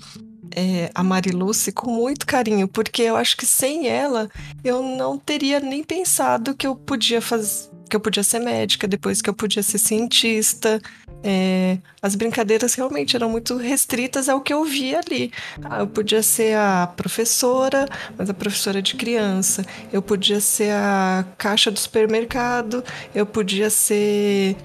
[0.55, 4.29] é, a Mariluce, com muito carinho, porque eu acho que sem ela
[4.63, 9.21] eu não teria nem pensado que eu podia fazer, que eu podia ser médica, depois
[9.21, 10.81] que eu podia ser cientista,
[11.23, 15.31] É, as brincadeiras realmente eram muito restritas ao que eu via ali.
[15.63, 19.63] Ah, eu podia ser a professora, mas a professora de criança.
[19.91, 22.83] Eu podia ser a caixa do supermercado.
[23.13, 24.55] Eu podia ser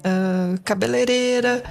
[0.00, 1.62] uh, cabeleireira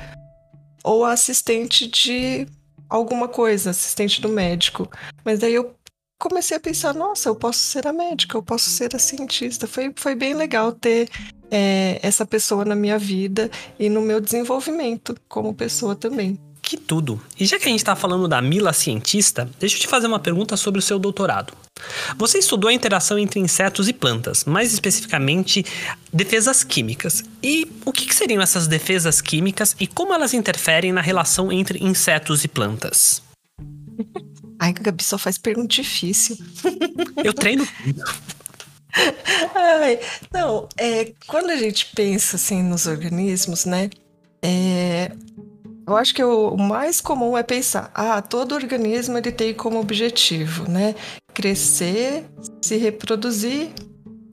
[0.84, 2.48] ou assistente de
[2.90, 4.90] alguma coisa, assistente do médico.
[5.24, 5.76] Mas daí eu
[6.18, 9.68] comecei a pensar, nossa, eu posso ser a médica, eu posso ser a cientista.
[9.68, 11.10] Foi, foi bem legal ter
[11.50, 13.50] é, essa pessoa na minha vida
[13.80, 16.40] e no meu desenvolvimento como pessoa também.
[16.62, 17.22] Que tudo!
[17.40, 20.20] E já que a gente está falando da Mila cientista, deixa eu te fazer uma
[20.20, 21.54] pergunta sobre o seu doutorado.
[22.18, 25.64] Você estudou a interação entre insetos e plantas, mais especificamente
[26.12, 27.24] defesas químicas.
[27.42, 31.82] E o que, que seriam essas defesas químicas e como elas interferem na relação entre
[31.82, 33.22] insetos e plantas?
[34.60, 36.38] Ai, a Gabi só faz pergunta difícil.
[37.24, 37.68] Eu treino.
[39.56, 40.00] Ai,
[40.34, 43.90] não, é, quando a gente pensa assim nos organismos, né?
[44.42, 45.12] É,
[45.88, 50.70] eu acho que o mais comum é pensar, ah, todo organismo ele tem como objetivo,
[50.70, 50.96] né?
[51.34, 52.26] Crescer,
[52.62, 53.70] se reproduzir.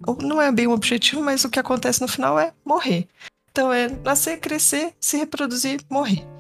[0.07, 3.07] Ou não é bem um objetivo, mas o que acontece no final é morrer.
[3.51, 6.34] Então é nascer, crescer, se reproduzir, morrer.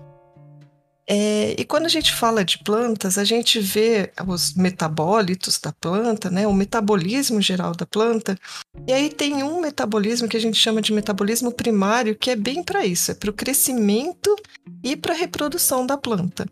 [1.07, 6.31] É, e quando a gente fala de plantas, a gente vê os metabólitos da planta,
[6.31, 8.38] né, o metabolismo geral da planta,
[8.87, 12.62] e aí tem um metabolismo que a gente chama de metabolismo primário, que é bem
[12.62, 14.35] para isso, é para o crescimento
[14.83, 16.47] e para a reprodução da planta.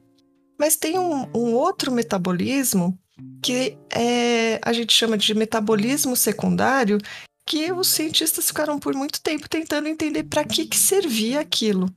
[0.58, 2.98] Mas tem um, um outro metabolismo
[3.42, 6.98] que é, a gente chama de metabolismo secundário,
[7.46, 11.92] que os cientistas ficaram por muito tempo tentando entender para que, que servia aquilo.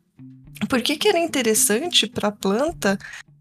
[0.70, 2.98] Por que, que era interessante para a planta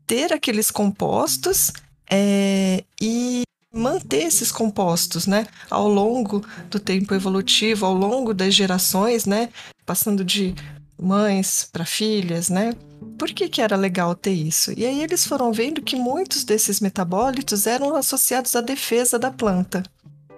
[0.07, 1.73] ter aqueles compostos
[2.11, 9.27] é, e manter esses compostos, né, ao longo do tempo evolutivo, ao longo das gerações,
[9.27, 9.49] né,
[9.85, 10.55] passando de
[11.01, 12.73] mães para filhas, né?
[13.19, 14.73] Por que, que era legal ter isso?
[14.77, 19.83] E aí eles foram vendo que muitos desses metabólitos eram associados à defesa da planta.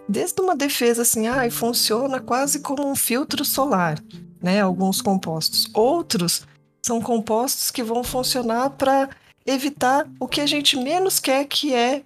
[0.08, 4.02] Desde uma defesa assim, ah, funciona quase como um filtro solar,
[4.42, 4.60] né?
[4.60, 5.68] Alguns compostos.
[5.74, 6.42] Outros
[6.86, 9.10] são compostos que vão funcionar para
[9.44, 12.04] evitar o que a gente menos quer, que é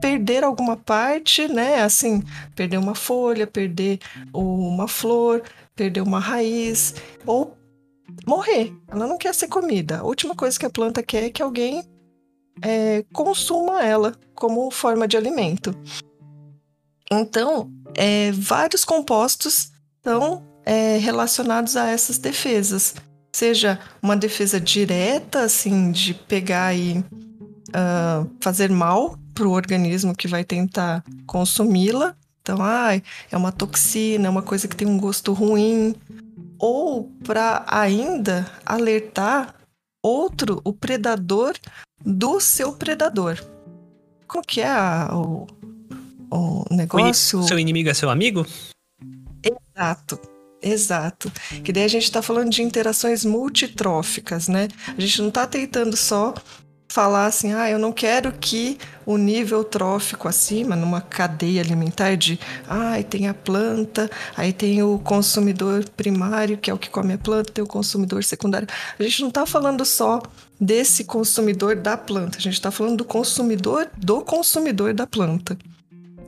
[0.00, 1.82] perder alguma parte, né?
[1.82, 2.22] Assim,
[2.56, 3.98] perder uma folha, perder
[4.32, 5.42] uma flor,
[5.76, 6.94] perder uma raiz,
[7.26, 7.54] ou
[8.26, 8.74] morrer.
[8.88, 9.98] Ela não quer ser comida.
[9.98, 11.84] A última coisa que a planta quer é que alguém
[12.62, 15.74] é, consuma ela como forma de alimento.
[17.12, 22.94] Então, é, vários compostos estão é, relacionados a essas defesas
[23.34, 30.28] seja uma defesa direta, assim, de pegar e uh, fazer mal para o organismo que
[30.28, 32.14] vai tentar consumi-la.
[32.40, 35.96] Então, ah, é uma toxina, é uma coisa que tem um gosto ruim.
[36.60, 39.52] Ou para ainda alertar
[40.00, 41.56] outro, o predador,
[42.06, 43.44] do seu predador.
[44.28, 45.48] Como que é a, o,
[46.30, 47.40] o negócio?
[47.40, 48.46] O seu inimigo é seu amigo?
[49.42, 50.20] Exato.
[50.64, 51.30] Exato.
[51.62, 54.68] Que daí a gente está falando de interações multitróficas, né?
[54.96, 56.32] A gente não está tentando só
[56.88, 62.38] falar assim, ah, eu não quero que o nível trófico acima, numa cadeia alimentar de,
[62.68, 67.18] ah, tem a planta, aí tem o consumidor primário, que é o que come a
[67.18, 68.68] planta, tem o consumidor secundário.
[68.96, 70.22] A gente não está falando só
[70.60, 75.58] desse consumidor da planta, a gente está falando do consumidor do consumidor da planta.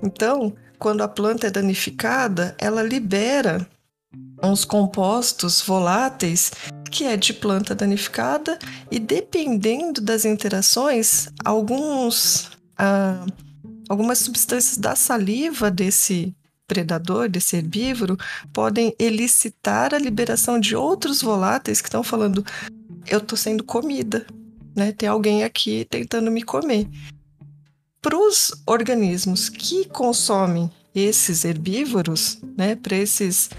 [0.03, 3.64] Então, quando a planta é danificada, ela libera
[4.42, 6.53] uns compostos voláteis
[6.90, 8.59] que é de planta danificada
[8.90, 13.25] e dependendo das interações, alguns ah,
[13.88, 16.35] algumas substâncias da saliva desse
[16.66, 18.16] predador, desse herbívoro,
[18.53, 22.44] podem elicitar a liberação de outros voláteis que estão falando
[23.09, 24.27] eu estou sendo comida,
[24.75, 24.90] né?
[24.90, 26.88] Tem alguém aqui tentando me comer.
[28.03, 33.51] Para os organismos que consomem esses herbívoros, né, para esses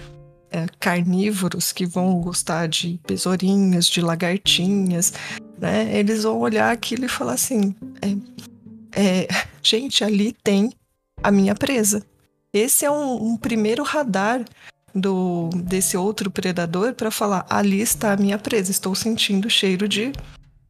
[0.50, 5.12] é, carnívoros que vão gostar de besourinhas, de lagartinhas,
[5.58, 5.96] né?
[5.96, 7.74] Eles vão olhar aquilo e falar assim:
[8.92, 9.28] é, é,
[9.62, 10.72] gente, ali tem
[11.22, 12.04] a minha presa.
[12.52, 14.44] Esse é um, um primeiro radar
[14.94, 18.70] do desse outro predador para falar: ali está a minha presa.
[18.70, 20.12] Estou sentindo o cheiro de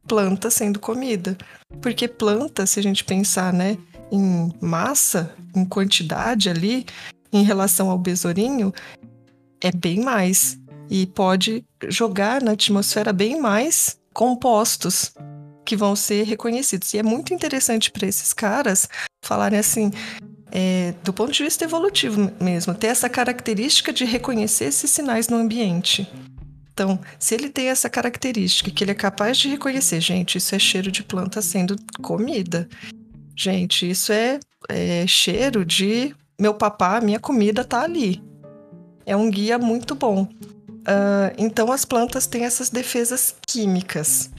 [0.07, 1.37] planta sendo comida,
[1.81, 3.77] porque planta, se a gente pensar, né,
[4.11, 6.83] em massa, em quantidade ali,
[7.31, 8.73] em relação ao besourinho,
[9.61, 10.57] é bem mais
[10.89, 15.13] e pode jogar na atmosfera bem mais compostos
[15.65, 16.93] que vão ser reconhecidos.
[16.93, 18.89] E é muito interessante para esses caras
[19.23, 19.91] falarem assim,
[20.51, 25.37] é, do ponto de vista evolutivo mesmo, ter essa característica de reconhecer esses sinais no
[25.37, 26.09] ambiente.
[26.73, 30.59] Então, se ele tem essa característica que ele é capaz de reconhecer, gente, isso é
[30.59, 32.67] cheiro de planta sendo comida.
[33.35, 38.23] Gente, isso é, é cheiro de meu papá, minha comida tá ali.
[39.09, 40.21] É um guia muito bom.
[40.21, 44.29] Uh, então, as plantas têm essas defesas químicas.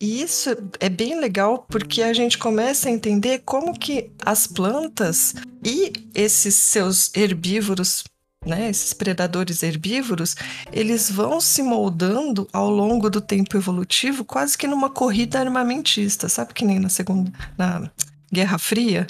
[0.00, 5.34] E isso é bem legal porque a gente começa a entender como que as plantas
[5.64, 8.04] e esses seus herbívoros,
[8.46, 10.36] né, esses predadores herbívoros,
[10.72, 16.54] eles vão se moldando ao longo do tempo evolutivo, quase que numa corrida armamentista, sabe
[16.54, 17.90] que nem na segunda na
[18.32, 19.04] Guerra Fria,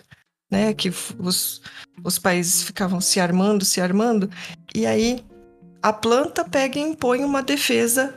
[0.53, 1.63] né, que os,
[2.05, 4.29] os países ficavam se armando, se armando,
[4.75, 5.25] e aí
[5.83, 8.15] a planta pega e impõe uma defesa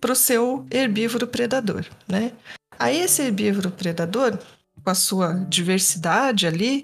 [0.00, 2.30] para o seu herbívoro predador, né?
[2.78, 4.38] Aí esse herbívoro predador,
[4.82, 6.82] com a sua diversidade ali,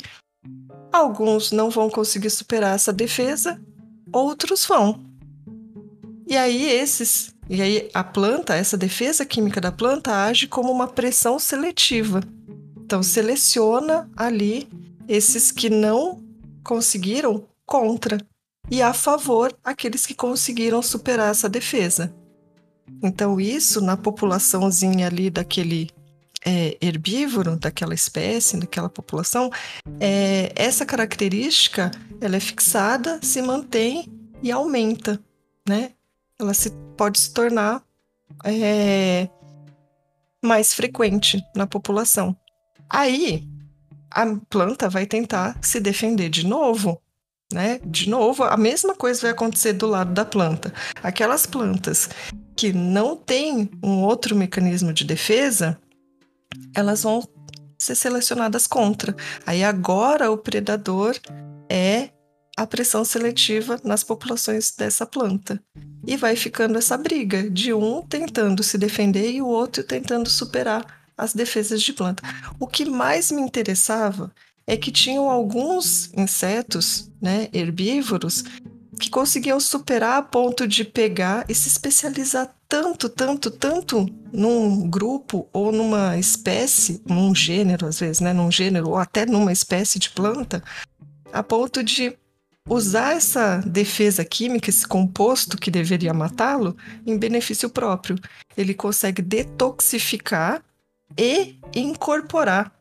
[0.92, 3.60] alguns não vão conseguir superar essa defesa,
[4.12, 5.04] outros vão.
[6.26, 10.88] E aí esses, e aí a planta, essa defesa química da planta age como uma
[10.88, 12.20] pressão seletiva.
[12.76, 14.68] Então seleciona ali
[15.08, 16.22] esses que não
[16.62, 18.18] conseguiram contra
[18.70, 22.14] e a favor aqueles que conseguiram superar essa defesa.
[23.02, 25.90] Então, isso na populaçãozinha ali daquele
[26.44, 29.50] é, herbívoro, daquela espécie, daquela população,
[29.98, 31.90] é, essa característica
[32.20, 34.06] ela é fixada, se mantém
[34.42, 35.20] e aumenta,
[35.68, 35.92] né?
[36.38, 37.82] Ela se, pode se tornar
[38.44, 39.28] é,
[40.42, 42.36] mais frequente na população.
[42.88, 43.47] Aí,
[44.18, 47.00] a planta vai tentar se defender de novo,
[47.52, 47.78] né?
[47.84, 50.74] De novo, a mesma coisa vai acontecer do lado da planta.
[51.00, 52.10] Aquelas plantas
[52.56, 55.78] que não têm um outro mecanismo de defesa,
[56.74, 57.22] elas vão
[57.78, 59.14] ser selecionadas contra.
[59.46, 61.16] Aí agora o predador
[61.70, 62.10] é
[62.56, 65.62] a pressão seletiva nas populações dessa planta.
[66.04, 70.97] E vai ficando essa briga de um tentando se defender e o outro tentando superar
[71.18, 72.22] as defesas de planta.
[72.58, 74.32] O que mais me interessava
[74.66, 78.44] é que tinham alguns insetos, né, herbívoros,
[78.98, 85.48] que conseguiam superar a ponto de pegar e se especializar tanto, tanto, tanto num grupo
[85.52, 88.32] ou numa espécie, num gênero, às vezes, né?
[88.32, 90.62] Num gênero ou até numa espécie de planta,
[91.32, 92.14] a ponto de
[92.68, 96.76] usar essa defesa química, esse composto que deveria matá-lo,
[97.06, 98.16] em benefício próprio.
[98.56, 100.62] Ele consegue detoxificar
[101.18, 102.72] e incorporar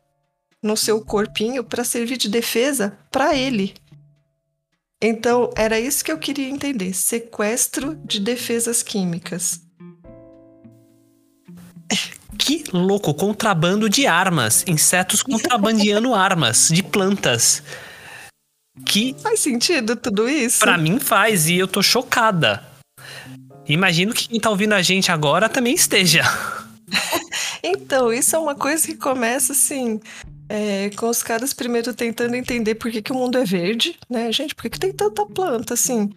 [0.62, 3.74] no seu corpinho para servir de defesa para ele.
[5.02, 9.60] Então, era isso que eu queria entender: sequestro de defesas químicas.
[12.38, 17.62] Que louco, contrabando de armas, insetos contrabandeando armas de plantas.
[18.86, 20.60] Que faz sentido tudo isso?
[20.60, 22.64] Para mim faz e eu tô chocada.
[23.66, 26.22] Imagino que quem tá ouvindo a gente agora também esteja.
[27.62, 30.00] então, isso é uma coisa que começa assim,
[30.48, 34.32] é, com os caras primeiro tentando entender por que, que o mundo é verde, né,
[34.32, 34.54] gente?
[34.54, 36.10] Por que, que tem tanta planta assim?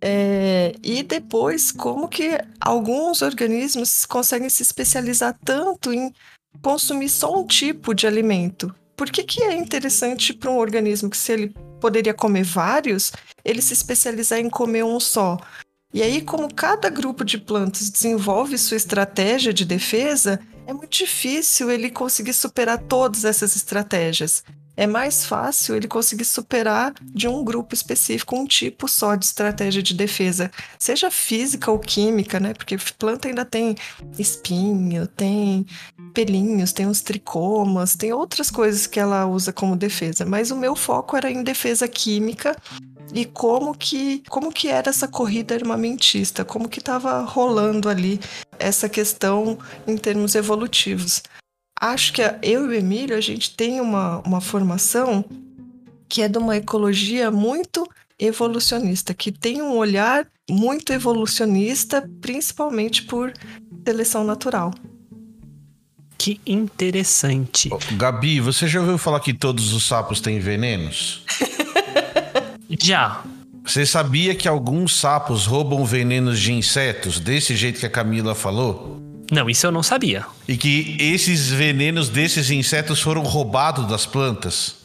[0.00, 6.12] É, e depois, como que alguns organismos conseguem se especializar tanto em
[6.60, 8.74] consumir só um tipo de alimento?
[8.96, 13.12] Por que, que é interessante para um organismo que, se ele poderia comer vários,
[13.44, 15.38] ele se especializar em comer um só?
[15.96, 21.70] E aí, como cada grupo de plantas desenvolve sua estratégia de defesa, é muito difícil
[21.70, 24.44] ele conseguir superar todas essas estratégias.
[24.76, 29.82] É mais fácil ele conseguir superar de um grupo específico, um tipo só de estratégia
[29.82, 32.52] de defesa, seja física ou química, né?
[32.52, 33.74] Porque planta ainda tem
[34.18, 35.64] espinho, tem
[36.12, 40.26] pelinhos, tem os tricomas, tem outras coisas que ela usa como defesa.
[40.26, 42.54] Mas o meu foco era em defesa química
[43.14, 48.20] e como que como que era essa corrida armamentista, como que estava rolando ali
[48.58, 51.22] essa questão em termos evolutivos.
[51.80, 55.24] Acho que eu e o Emílio a gente tem uma, uma formação
[56.08, 57.86] que é de uma ecologia muito
[58.18, 63.32] evolucionista, que tem um olhar muito evolucionista, principalmente por
[63.84, 64.72] seleção natural.
[66.16, 67.68] Que interessante.
[67.92, 71.24] Gabi, você já ouviu falar que todos os sapos têm venenos?
[72.80, 73.22] Já.
[73.64, 79.02] Você sabia que alguns sapos roubam venenos de insetos, desse jeito que a Camila falou?
[79.30, 80.24] Não, isso eu não sabia.
[80.46, 84.76] E que esses venenos desses insetos foram roubados das plantas?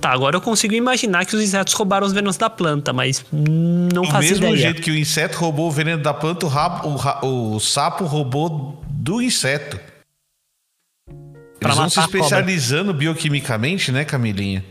[0.00, 4.04] Tá, agora eu consigo imaginar que os insetos roubaram os venenos da planta, mas não
[4.04, 4.40] faz ideia.
[4.40, 6.88] Do mesmo jeito que o inseto roubou o veneno da planta, o, rabo,
[7.22, 9.78] o, o sapo roubou do inseto.
[11.60, 14.64] Eles vão se especializando bioquimicamente, né, Camilinha?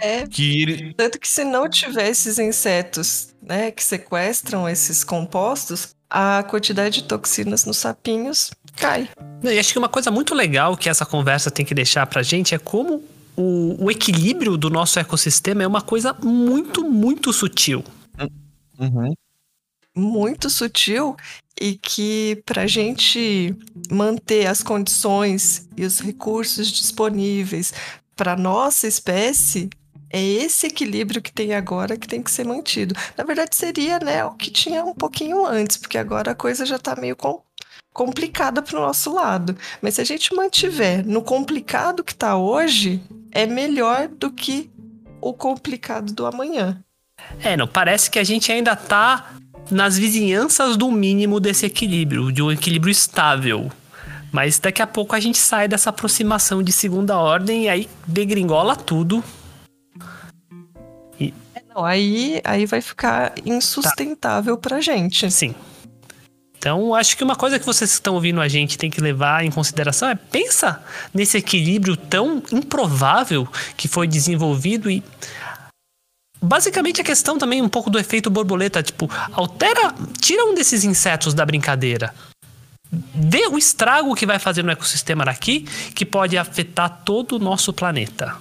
[0.00, 0.26] É.
[0.26, 0.94] Que ele...
[0.94, 7.04] Tanto que se não tiver esses insetos, né, que sequestram esses compostos, a quantidade de
[7.04, 9.08] toxinas nos sapinhos cai.
[9.42, 12.54] E acho que uma coisa muito legal que essa conversa tem que deixar pra gente
[12.54, 13.02] é como
[13.36, 17.84] o, o equilíbrio do nosso ecossistema é uma coisa muito, muito sutil.
[18.78, 19.14] Uhum.
[19.94, 21.16] Muito sutil
[21.60, 23.54] e que para a gente
[23.90, 27.72] manter as condições e os recursos disponíveis
[28.14, 29.68] para nossa espécie,
[30.10, 32.94] é esse equilíbrio que tem agora que tem que ser mantido.
[33.16, 36.76] Na verdade, seria né, o que tinha um pouquinho antes, porque agora a coisa já
[36.76, 37.42] está meio com,
[37.92, 39.56] complicada para o nosso lado.
[39.82, 43.02] Mas se a gente mantiver no complicado que está hoje,
[43.32, 44.70] é melhor do que
[45.20, 46.82] o complicado do amanhã.
[47.42, 49.32] É, não, parece que a gente ainda está
[49.70, 53.70] nas vizinhanças do mínimo desse equilíbrio, de um equilíbrio estável.
[54.32, 58.76] Mas daqui a pouco a gente sai dessa aproximação de segunda ordem e aí degringola
[58.76, 59.22] tudo.
[61.78, 64.68] Não, aí, aí vai ficar insustentável tá.
[64.68, 65.30] pra gente.
[65.30, 65.54] Sim.
[66.58, 69.44] Então, acho que uma coisa que vocês que estão ouvindo a gente tem que levar
[69.44, 70.82] em consideração é pensa
[71.14, 75.04] nesse equilíbrio tão improvável que foi desenvolvido e
[76.42, 81.32] basicamente a questão também um pouco do efeito borboleta, tipo, altera, tira um desses insetos
[81.32, 82.12] da brincadeira.
[82.90, 85.60] Vê o estrago que vai fazer no ecossistema daqui,
[85.94, 88.36] que pode afetar todo o nosso planeta.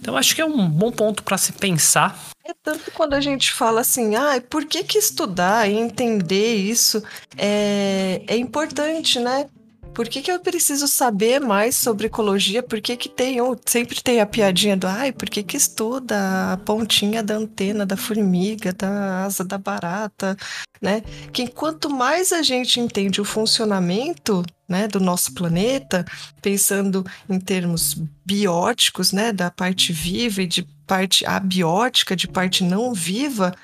[0.00, 2.18] Então acho que é um bom ponto para se pensar.
[2.52, 7.02] É tanto quando a gente fala assim, ah, por que, que estudar e entender isso
[7.36, 9.48] é, é importante, né?
[9.94, 12.62] Por que, que eu preciso saber mais sobre ecologia?
[12.62, 13.36] Por que, que tem,
[13.66, 17.96] sempre tem a piadinha do ai, por que, que estuda a pontinha da antena da
[17.96, 20.36] formiga, da asa da barata,
[20.80, 21.02] né?
[21.32, 26.04] Que quanto mais a gente entende o funcionamento né, do nosso planeta,
[26.40, 32.94] pensando em termos bióticos, né, da parte viva e de parte abiótica, de parte não
[32.94, 33.54] viva,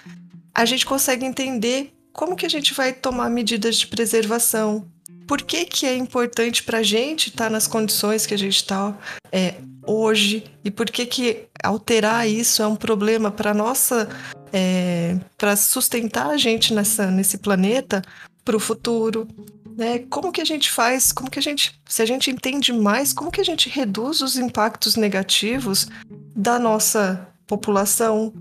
[0.55, 4.87] a gente consegue entender como que a gente vai tomar medidas de preservação,
[5.29, 8.57] por que, que é importante para a gente estar tá nas condições que a gente
[8.57, 8.97] está
[9.31, 9.57] é,
[9.87, 14.09] hoje e por que, que alterar isso é um problema para nossa
[14.51, 18.03] é, para sustentar a gente nessa, nesse planeta
[18.43, 19.29] para o futuro.
[19.76, 20.01] Né?
[20.11, 21.12] Como que a gente faz?
[21.12, 24.37] Como que a gente, se a gente entende mais, como que a gente reduz os
[24.37, 25.89] impactos negativos
[26.35, 28.33] da nossa população?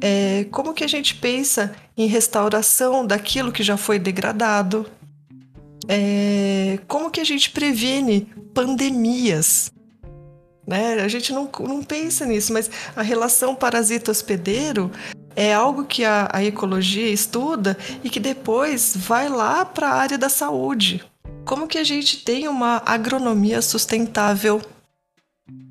[0.00, 4.90] É, como que a gente pensa em restauração daquilo que já foi degradado?
[5.88, 9.72] É, como que a gente previne pandemias?
[10.66, 10.94] Né?
[11.02, 14.90] A gente não, não pensa nisso, mas a relação parasita-hospedeiro
[15.34, 20.18] é algo que a, a, ecologia estuda e que depois vai lá para a área
[20.18, 21.04] da saúde.
[21.44, 24.62] Como que a gente tem uma agronomia sustentável?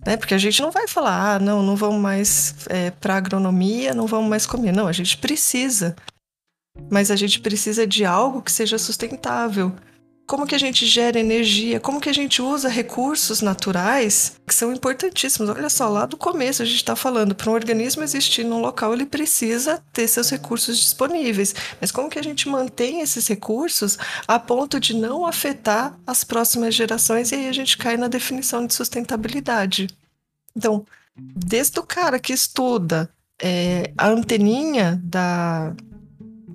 [0.05, 0.18] Né?
[0.18, 4.07] Porque a gente não vai falar, ah, não, não vamos mais é, para agronomia, não
[4.07, 4.74] vamos mais comer.
[4.74, 5.95] Não, a gente precisa.
[6.89, 9.74] Mas a gente precisa de algo que seja sustentável
[10.32, 14.71] como que a gente gera energia, como que a gente usa recursos naturais que são
[14.71, 15.49] importantíssimos.
[15.49, 18.93] Olha só, lá do começo a gente está falando, para um organismo existir num local,
[18.93, 21.53] ele precisa ter seus recursos disponíveis.
[21.82, 26.75] Mas como que a gente mantém esses recursos a ponto de não afetar as próximas
[26.75, 27.34] gerações?
[27.34, 29.89] E aí a gente cai na definição de sustentabilidade.
[30.55, 35.75] Então, desde o cara que estuda é, a anteninha da,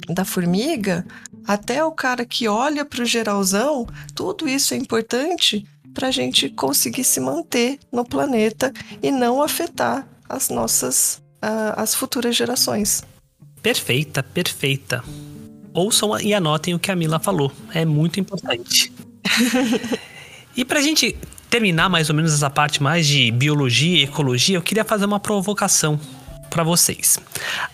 [0.08, 1.04] da formiga
[1.46, 6.50] até o cara que olha para o geralzão, tudo isso é importante para a gente
[6.50, 8.72] conseguir se manter no planeta
[9.02, 13.02] e não afetar as nossas uh, as futuras gerações.
[13.62, 15.02] Perfeita, perfeita.
[15.72, 17.52] Ouçam e anotem o que a Mila falou.
[17.72, 18.92] É muito importante.
[20.56, 21.16] e para a gente
[21.50, 25.20] terminar mais ou menos essa parte mais de biologia e ecologia, eu queria fazer uma
[25.20, 25.98] provocação
[26.50, 27.18] para vocês.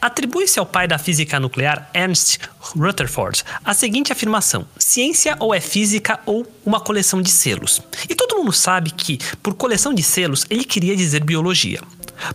[0.01, 6.21] Atribui-se ao pai da física nuclear, Ernst Rutherford, a seguinte afirmação: ciência ou é física
[6.27, 7.81] ou uma coleção de selos.
[8.09, 11.81] E todo mundo sabe que, por coleção de selos, ele queria dizer biologia.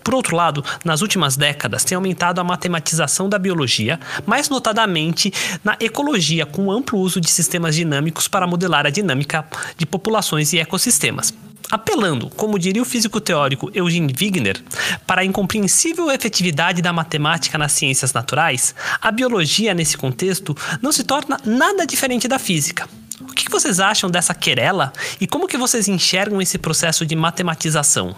[0.03, 5.31] Por outro lado, nas últimas décadas tem aumentado a matematização da biologia, mais notadamente
[5.63, 9.45] na ecologia, com amplo uso de sistemas dinâmicos para modelar a dinâmica
[9.77, 11.33] de populações e ecossistemas
[11.71, 14.61] apelando, como diria o físico teórico Eugene Wigner,
[15.05, 21.03] para a incompreensível efetividade da matemática nas ciências naturais, a biologia, nesse contexto, não se
[21.03, 22.87] torna nada diferente da física.
[23.21, 28.15] O que vocês acham dessa querela e como que vocês enxergam esse processo de matematização?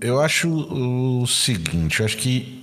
[0.00, 2.62] Eu acho o seguinte, eu acho que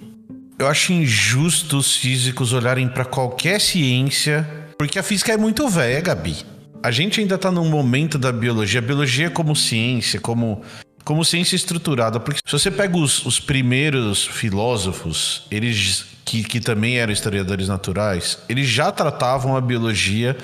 [0.57, 4.45] eu acho injusto os físicos olharem para qualquer ciência,
[4.77, 6.35] porque a física é muito velha, Gabi.
[6.81, 10.63] A gente ainda está num momento da biologia, a biologia como ciência, como,
[11.03, 16.97] como ciência estruturada, porque se você pega os, os primeiros filósofos, eles que, que também
[16.97, 20.37] eram historiadores naturais, eles já tratavam a biologia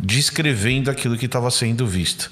[0.00, 2.28] descrevendo aquilo que estava sendo visto.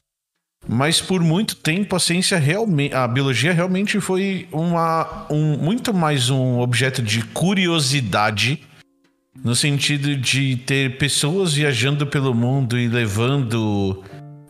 [0.66, 6.30] Mas por muito tempo a ciência realmente, a biologia realmente foi uma, um, muito mais
[6.30, 8.62] um objeto de curiosidade,
[9.44, 14.02] no sentido de ter pessoas viajando pelo mundo e levando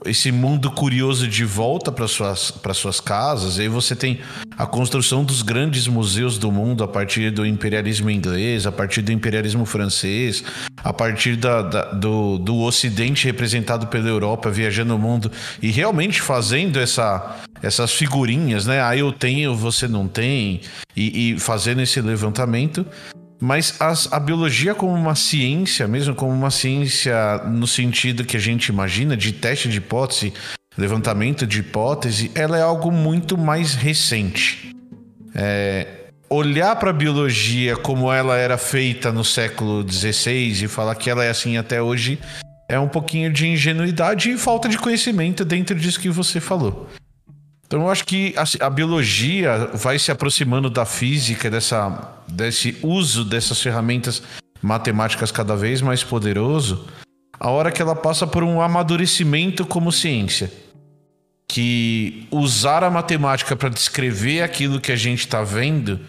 [0.05, 3.59] esse mundo curioso de volta para suas, para suas casas.
[3.59, 4.21] E aí você tem
[4.57, 9.13] a construção dos grandes museus do mundo a partir do imperialismo inglês, a partir do
[9.13, 10.45] imperialismo francês,
[10.77, 15.31] a partir da, da, do, do Ocidente representado pela Europa viajando o mundo
[15.61, 18.83] e realmente fazendo essa, essas figurinhas, né?
[18.83, 20.61] Ah, eu tenho, você não tem,
[20.97, 22.87] e, e fazendo esse levantamento.
[23.41, 28.41] Mas as, a biologia como uma ciência, mesmo como uma ciência no sentido que a
[28.41, 30.33] gente imagina, de teste de hipótese,
[30.77, 34.75] levantamento de hipótese, ela é algo muito mais recente.
[35.35, 35.87] É,
[36.29, 41.25] olhar para a biologia como ela era feita no século XVI e falar que ela
[41.25, 42.19] é assim até hoje
[42.69, 46.87] é um pouquinho de ingenuidade e falta de conhecimento dentro disso que você falou.
[47.69, 53.27] Então eu acho que a, a, biologia vai se aproximando da física, dessa, desse uso
[53.27, 54.23] dessas ferramentas
[54.63, 56.89] matemáticas cada vez mais poderoso,
[57.39, 60.51] a hora que ela passa por um amadurecimento como ciência.
[61.47, 66.01] Que usar a matemática para descrever aquilo que a gente está vendo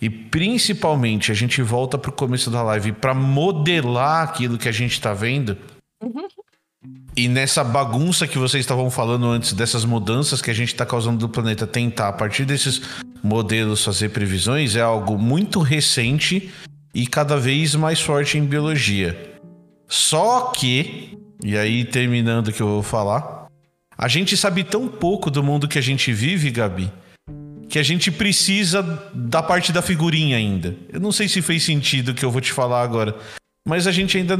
[0.00, 4.72] e principalmente a gente volta para o começo da live para modelar aquilo que a
[4.72, 5.56] gente está vendo.
[6.02, 6.28] Uhum
[7.16, 11.16] e nessa bagunça que vocês estavam falando antes, dessas mudanças que a gente está causando
[11.16, 12.82] do planeta, tentar, a partir desses
[13.22, 16.50] modelos, fazer previsões, é algo muito recente
[16.94, 19.34] e cada vez mais forte em biologia.
[19.88, 23.46] Só que, e aí terminando o que eu vou falar,
[23.96, 26.92] a gente sabe tão pouco do mundo que a gente vive, Gabi,
[27.66, 28.82] que a gente precisa
[29.14, 30.76] da parte da figurinha ainda.
[30.92, 33.16] Eu não sei se fez sentido o que eu vou te falar agora,
[33.66, 34.36] mas a gente ainda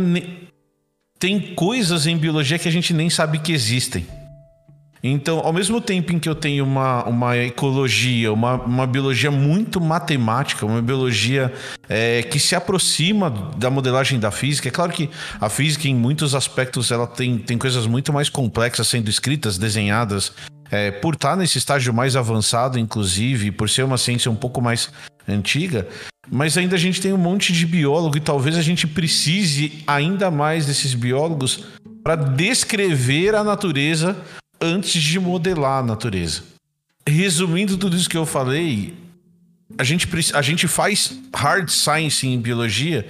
[1.18, 4.06] tem coisas em biologia que a gente nem sabe que existem.
[5.02, 9.80] Então, ao mesmo tempo em que eu tenho uma, uma ecologia, uma, uma biologia muito
[9.80, 11.52] matemática, uma biologia
[11.88, 15.08] é, que se aproxima da modelagem da física, é claro que
[15.40, 20.32] a física, em muitos aspectos, ela tem, tem coisas muito mais complexas sendo escritas, desenhadas,
[20.70, 24.90] é, por estar nesse estágio mais avançado, inclusive, por ser uma ciência um pouco mais
[25.28, 25.86] antiga,
[26.30, 30.30] mas ainda a gente tem um monte de biólogo e talvez a gente precise ainda
[30.30, 31.64] mais desses biólogos
[32.02, 34.16] para descrever a natureza
[34.60, 36.42] antes de modelar a natureza.
[37.06, 38.94] Resumindo tudo isso que eu falei,
[39.78, 43.06] a gente, a gente faz hard science em biologia,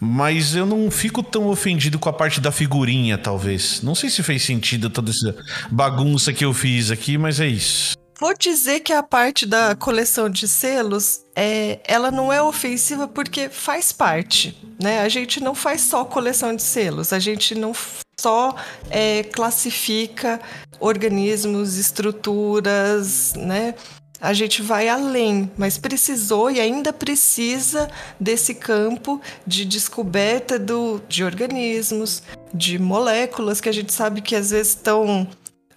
[0.00, 3.82] mas eu não fico tão ofendido com a parte da figurinha, talvez.
[3.82, 5.34] Não sei se fez sentido toda essa
[5.70, 7.96] bagunça que eu fiz aqui, mas é isso.
[8.20, 13.48] Vou dizer que a parte da coleção de selos, é, ela não é ofensiva porque
[13.48, 15.02] faz parte, né?
[15.02, 17.72] A gente não faz só coleção de selos, a gente não
[18.20, 18.56] só
[18.90, 20.40] é, classifica
[20.80, 23.76] organismos, estruturas, né?
[24.20, 27.88] A gente vai além, mas precisou e ainda precisa
[28.18, 34.50] desse campo de descoberta do, de organismos, de moléculas que a gente sabe que às
[34.50, 35.28] vezes estão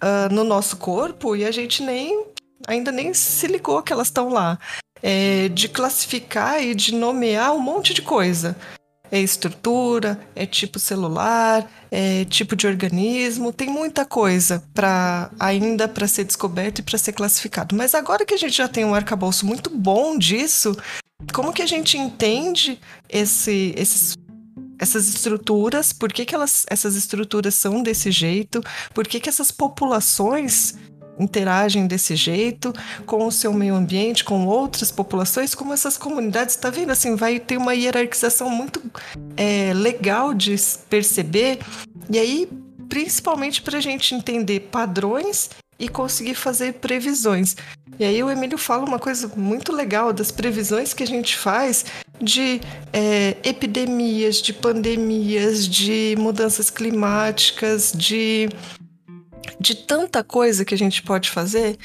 [0.02, 2.26] uh, no nosso corpo e a gente nem
[2.66, 4.58] ainda nem se ligou que elas estão lá.
[5.04, 8.56] É, de classificar e de nomear um monte de coisa.
[9.10, 16.06] É estrutura, é tipo celular, é tipo de organismo, tem muita coisa para ainda para
[16.06, 17.74] ser descoberto e para ser classificado.
[17.76, 20.74] Mas agora que a gente já tem um arcabouço muito bom disso,
[21.34, 24.16] como que a gente entende esse, esses
[24.82, 28.60] essas estruturas, por que, que elas, essas estruturas são desse jeito,
[28.92, 30.74] por que, que essas populações
[31.20, 32.72] interagem desse jeito
[33.06, 36.90] com o seu meio ambiente, com outras populações, como essas comunidades, está vendo?
[36.90, 38.82] Assim, vai ter uma hierarquização muito
[39.36, 40.56] é, legal de
[40.90, 41.60] perceber,
[42.10, 42.48] e aí,
[42.88, 45.48] principalmente para a gente entender padrões
[45.82, 47.56] e conseguir fazer previsões.
[47.98, 51.84] E aí o Emílio fala uma coisa muito legal das previsões que a gente faz
[52.20, 52.60] de
[52.92, 58.48] é, epidemias, de pandemias, de mudanças climáticas, de
[59.58, 61.76] de tanta coisa que a gente pode fazer.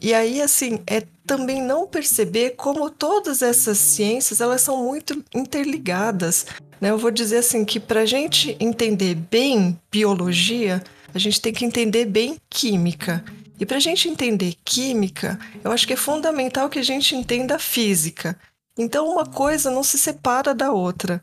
[0.00, 6.46] E aí, assim, é também não perceber como todas essas ciências elas são muito interligadas.
[6.80, 6.90] Né?
[6.90, 10.82] Eu vou dizer assim que para a gente entender bem biologia,
[11.14, 13.24] a gente tem que entender bem química.
[13.62, 17.60] E para a gente entender química, eu acho que é fundamental que a gente entenda
[17.60, 18.36] física.
[18.76, 21.22] Então, uma coisa não se separa da outra.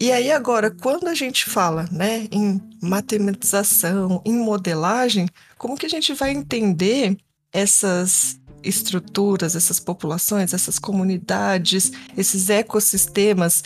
[0.00, 5.28] E aí agora, quando a gente fala, né, em matematização, em modelagem,
[5.58, 7.16] como que a gente vai entender
[7.52, 13.64] essas estruturas, essas populações, essas comunidades, esses ecossistemas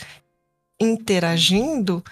[0.81, 2.03] interagindo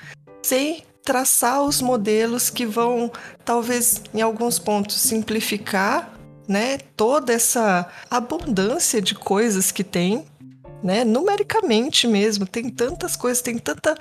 [0.44, 3.12] sem traçar os modelos que vão,
[3.46, 6.12] talvez, em alguns pontos, simplificar
[6.48, 10.26] né, toda essa abundância de coisas que tem,
[10.84, 13.96] né, numericamente mesmo, tem tantas coisas, tem tanta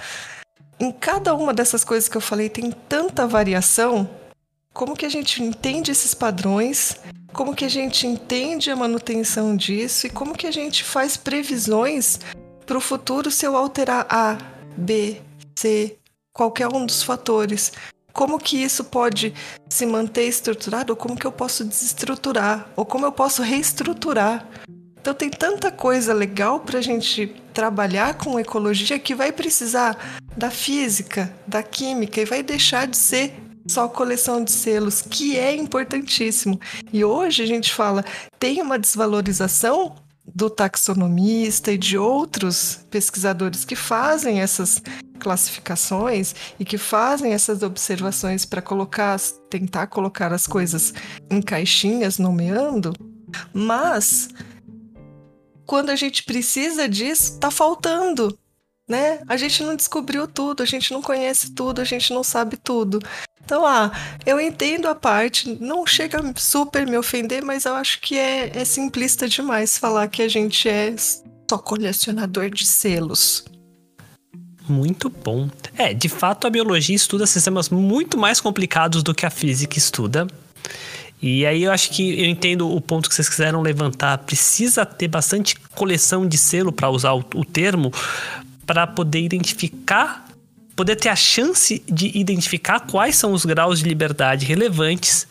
[0.80, 4.10] em cada uma dessas coisas que eu falei tem tanta variação.
[4.72, 6.96] Como que a gente entende esses padrões?
[7.32, 12.18] Como que a gente entende a manutenção disso e como que a gente faz previsões
[12.66, 14.36] para o futuro se eu alterar A,
[14.76, 15.20] B,
[15.56, 15.96] C,
[16.34, 17.72] qualquer um dos fatores?
[18.12, 19.32] Como que isso pode
[19.68, 24.46] se manter estruturado ou como que eu posso desestruturar ou como eu posso reestruturar?
[25.00, 30.50] Então tem tanta coisa legal para a gente trabalhar com ecologia que vai precisar da
[30.50, 33.34] física, da química e vai deixar de ser
[33.66, 36.60] só coleção de selos, que é importantíssimo.
[36.92, 38.04] E hoje a gente fala,
[38.38, 39.94] tem uma desvalorização
[40.26, 44.82] do taxonomista e de outros pesquisadores que fazem essas
[45.18, 49.18] classificações e que fazem essas observações para colocar,
[49.48, 50.92] tentar colocar as coisas
[51.30, 52.92] em caixinhas, nomeando,
[53.52, 54.28] mas
[55.66, 58.38] quando a gente precisa disso, tá faltando,
[58.88, 59.20] né?
[59.26, 63.00] A gente não descobriu tudo, a gente não conhece tudo, a gente não sabe tudo.
[63.44, 63.92] Então, ah,
[64.24, 68.64] eu entendo a parte, não chega super me ofender, mas eu acho que é, é
[68.64, 73.44] simplista demais falar que a gente é só colecionador de selos.
[74.66, 75.50] Muito bom.
[75.76, 80.26] É, de fato, a biologia estuda sistemas muito mais complicados do que a física estuda.
[81.20, 84.18] E aí eu acho que eu entendo o ponto que vocês quiseram levantar.
[84.18, 87.92] Precisa ter bastante coleção de selo para usar o, o termo
[88.66, 90.26] para poder identificar,
[90.74, 95.26] poder ter a chance de identificar quais são os graus de liberdade relevantes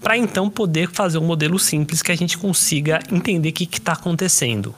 [0.00, 3.92] para então poder fazer um modelo simples que a gente consiga entender o que está
[3.92, 4.74] acontecendo.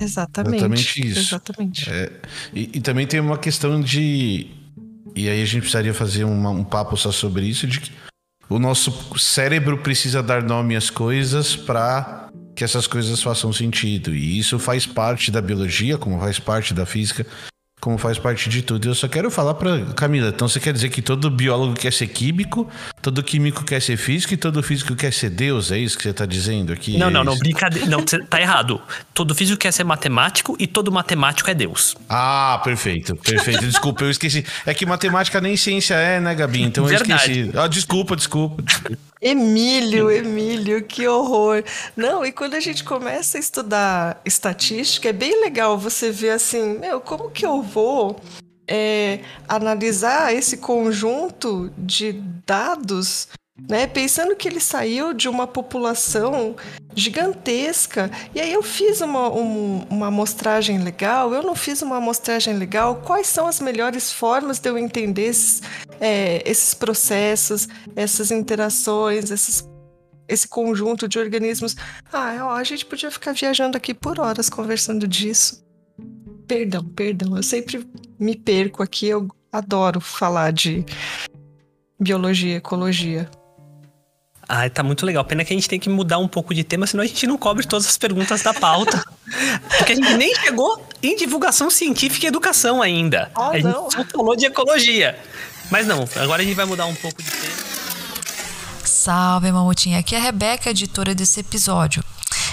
[0.00, 0.56] Exatamente.
[0.56, 1.18] Exatamente isso.
[1.18, 1.90] Exatamente.
[1.90, 2.12] É,
[2.54, 4.46] e, e, também tem uma questão de.
[5.14, 7.92] E aí a gente precisaria fazer uma, um papo só sobre isso, de que
[8.48, 14.14] o nosso cérebro precisa dar nome às coisas para que essas coisas façam sentido.
[14.14, 17.26] E isso faz parte da biologia, como faz parte da física,
[17.88, 18.86] como faz parte de tudo.
[18.86, 22.06] Eu só quero falar para Camila, então você quer dizer que todo biólogo quer ser
[22.06, 22.68] químico,
[23.00, 25.72] todo químico quer ser físico e todo físico quer ser Deus?
[25.72, 26.98] É isso que você está dizendo aqui?
[26.98, 27.30] Não, é não, isso?
[27.30, 27.86] não, brincadeira.
[27.86, 28.78] Não, tá errado.
[29.14, 31.96] Todo físico quer ser matemático e todo matemático é Deus.
[32.10, 33.64] Ah, perfeito, perfeito.
[33.64, 34.44] Desculpa, eu esqueci.
[34.66, 36.64] É que matemática nem ciência é, né, Gabi?
[36.64, 37.40] Então eu Verdade.
[37.40, 37.58] esqueci.
[37.58, 38.62] Ah, desculpa, desculpa.
[39.20, 41.64] Emílio, Emílio, que horror.
[41.96, 46.78] Não, e quando a gente começa a estudar estatística, é bem legal você ver assim,
[46.78, 48.20] meu, como que eu vou
[48.68, 52.12] é, analisar esse conjunto de
[52.46, 53.28] dados
[53.66, 53.86] né?
[53.86, 56.56] Pensando que ele saiu de uma população
[56.94, 58.10] gigantesca.
[58.34, 62.96] E aí eu fiz uma, um, uma amostragem legal, eu não fiz uma amostragem legal.
[62.96, 65.62] Quais são as melhores formas de eu entender esses,
[66.00, 69.68] é, esses processos, essas interações, esses,
[70.26, 71.76] esse conjunto de organismos?
[72.12, 75.64] Ah, ó, a gente podia ficar viajando aqui por horas conversando disso.
[76.46, 77.86] Perdão, perdão, eu sempre
[78.18, 80.84] me perco aqui, eu adoro falar de
[82.00, 83.28] biologia, ecologia.
[84.48, 85.22] Ai, tá muito legal.
[85.24, 87.36] Pena que a gente tem que mudar um pouco de tema, senão a gente não
[87.36, 89.04] cobre todas as perguntas da pauta.
[89.76, 93.30] Porque a gente nem chegou em divulgação científica e educação ainda.
[93.34, 93.90] Ah, a gente não.
[93.90, 95.18] só falou de ecologia.
[95.70, 97.52] Mas não, agora a gente vai mudar um pouco de tema.
[98.84, 99.98] Salve, mamutinha.
[99.98, 102.02] Aqui é a Rebeca, editora desse episódio.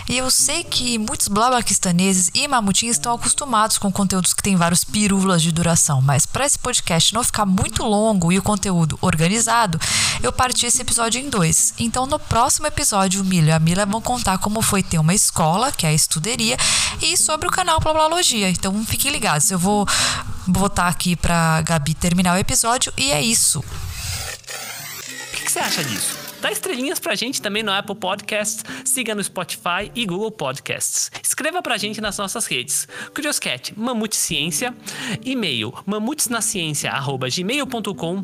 [0.08, 4.84] E eu sei que muitos blabaquistaneses e mamutinhos estão acostumados com conteúdos que têm vários
[4.84, 9.80] pirulas de duração, mas para esse podcast não ficar muito longo e o conteúdo organizado,
[10.22, 11.74] eu parti esse episódio em dois.
[11.80, 15.14] Então, no próximo episódio, o Milho e a Mila vão contar como foi ter uma
[15.14, 16.58] escola, que é a estuderia,
[17.02, 18.50] e sobre o canal Plablalogia.
[18.50, 19.50] Então, fiquem ligados.
[19.50, 19.88] Eu vou
[20.46, 23.60] botar aqui pra Gabi terminar o episódio e é isso.
[23.60, 26.25] O que você acha disso?
[26.46, 31.10] Dá estrelinhas pra gente também no Apple Podcasts, siga no Spotify e Google Podcasts.
[31.24, 32.88] Escreva pra gente nas nossas redes.
[33.16, 34.72] Curioscat, Mamute Ciência,
[35.24, 38.24] e-mail mamutesnaciencia.gmail.com,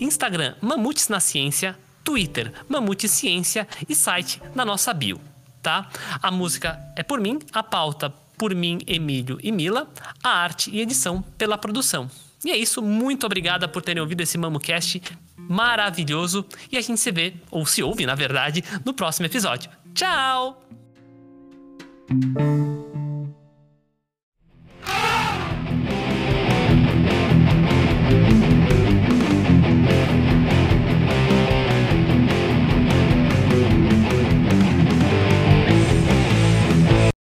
[0.00, 5.20] Instagram Mamutes na Ciência, Twitter Mamute Ciência e site na nossa bio,
[5.60, 5.86] tá?
[6.22, 8.08] A música é por mim, a pauta
[8.38, 9.86] por mim, Emílio e Mila,
[10.24, 12.10] a arte e edição pela produção.
[12.42, 15.02] E é isso, muito obrigada por terem ouvido esse MamoCast
[15.50, 19.68] maravilhoso e a gente se vê, ou se ouve na verdade, no próximo episódio.
[19.92, 20.62] Tchau!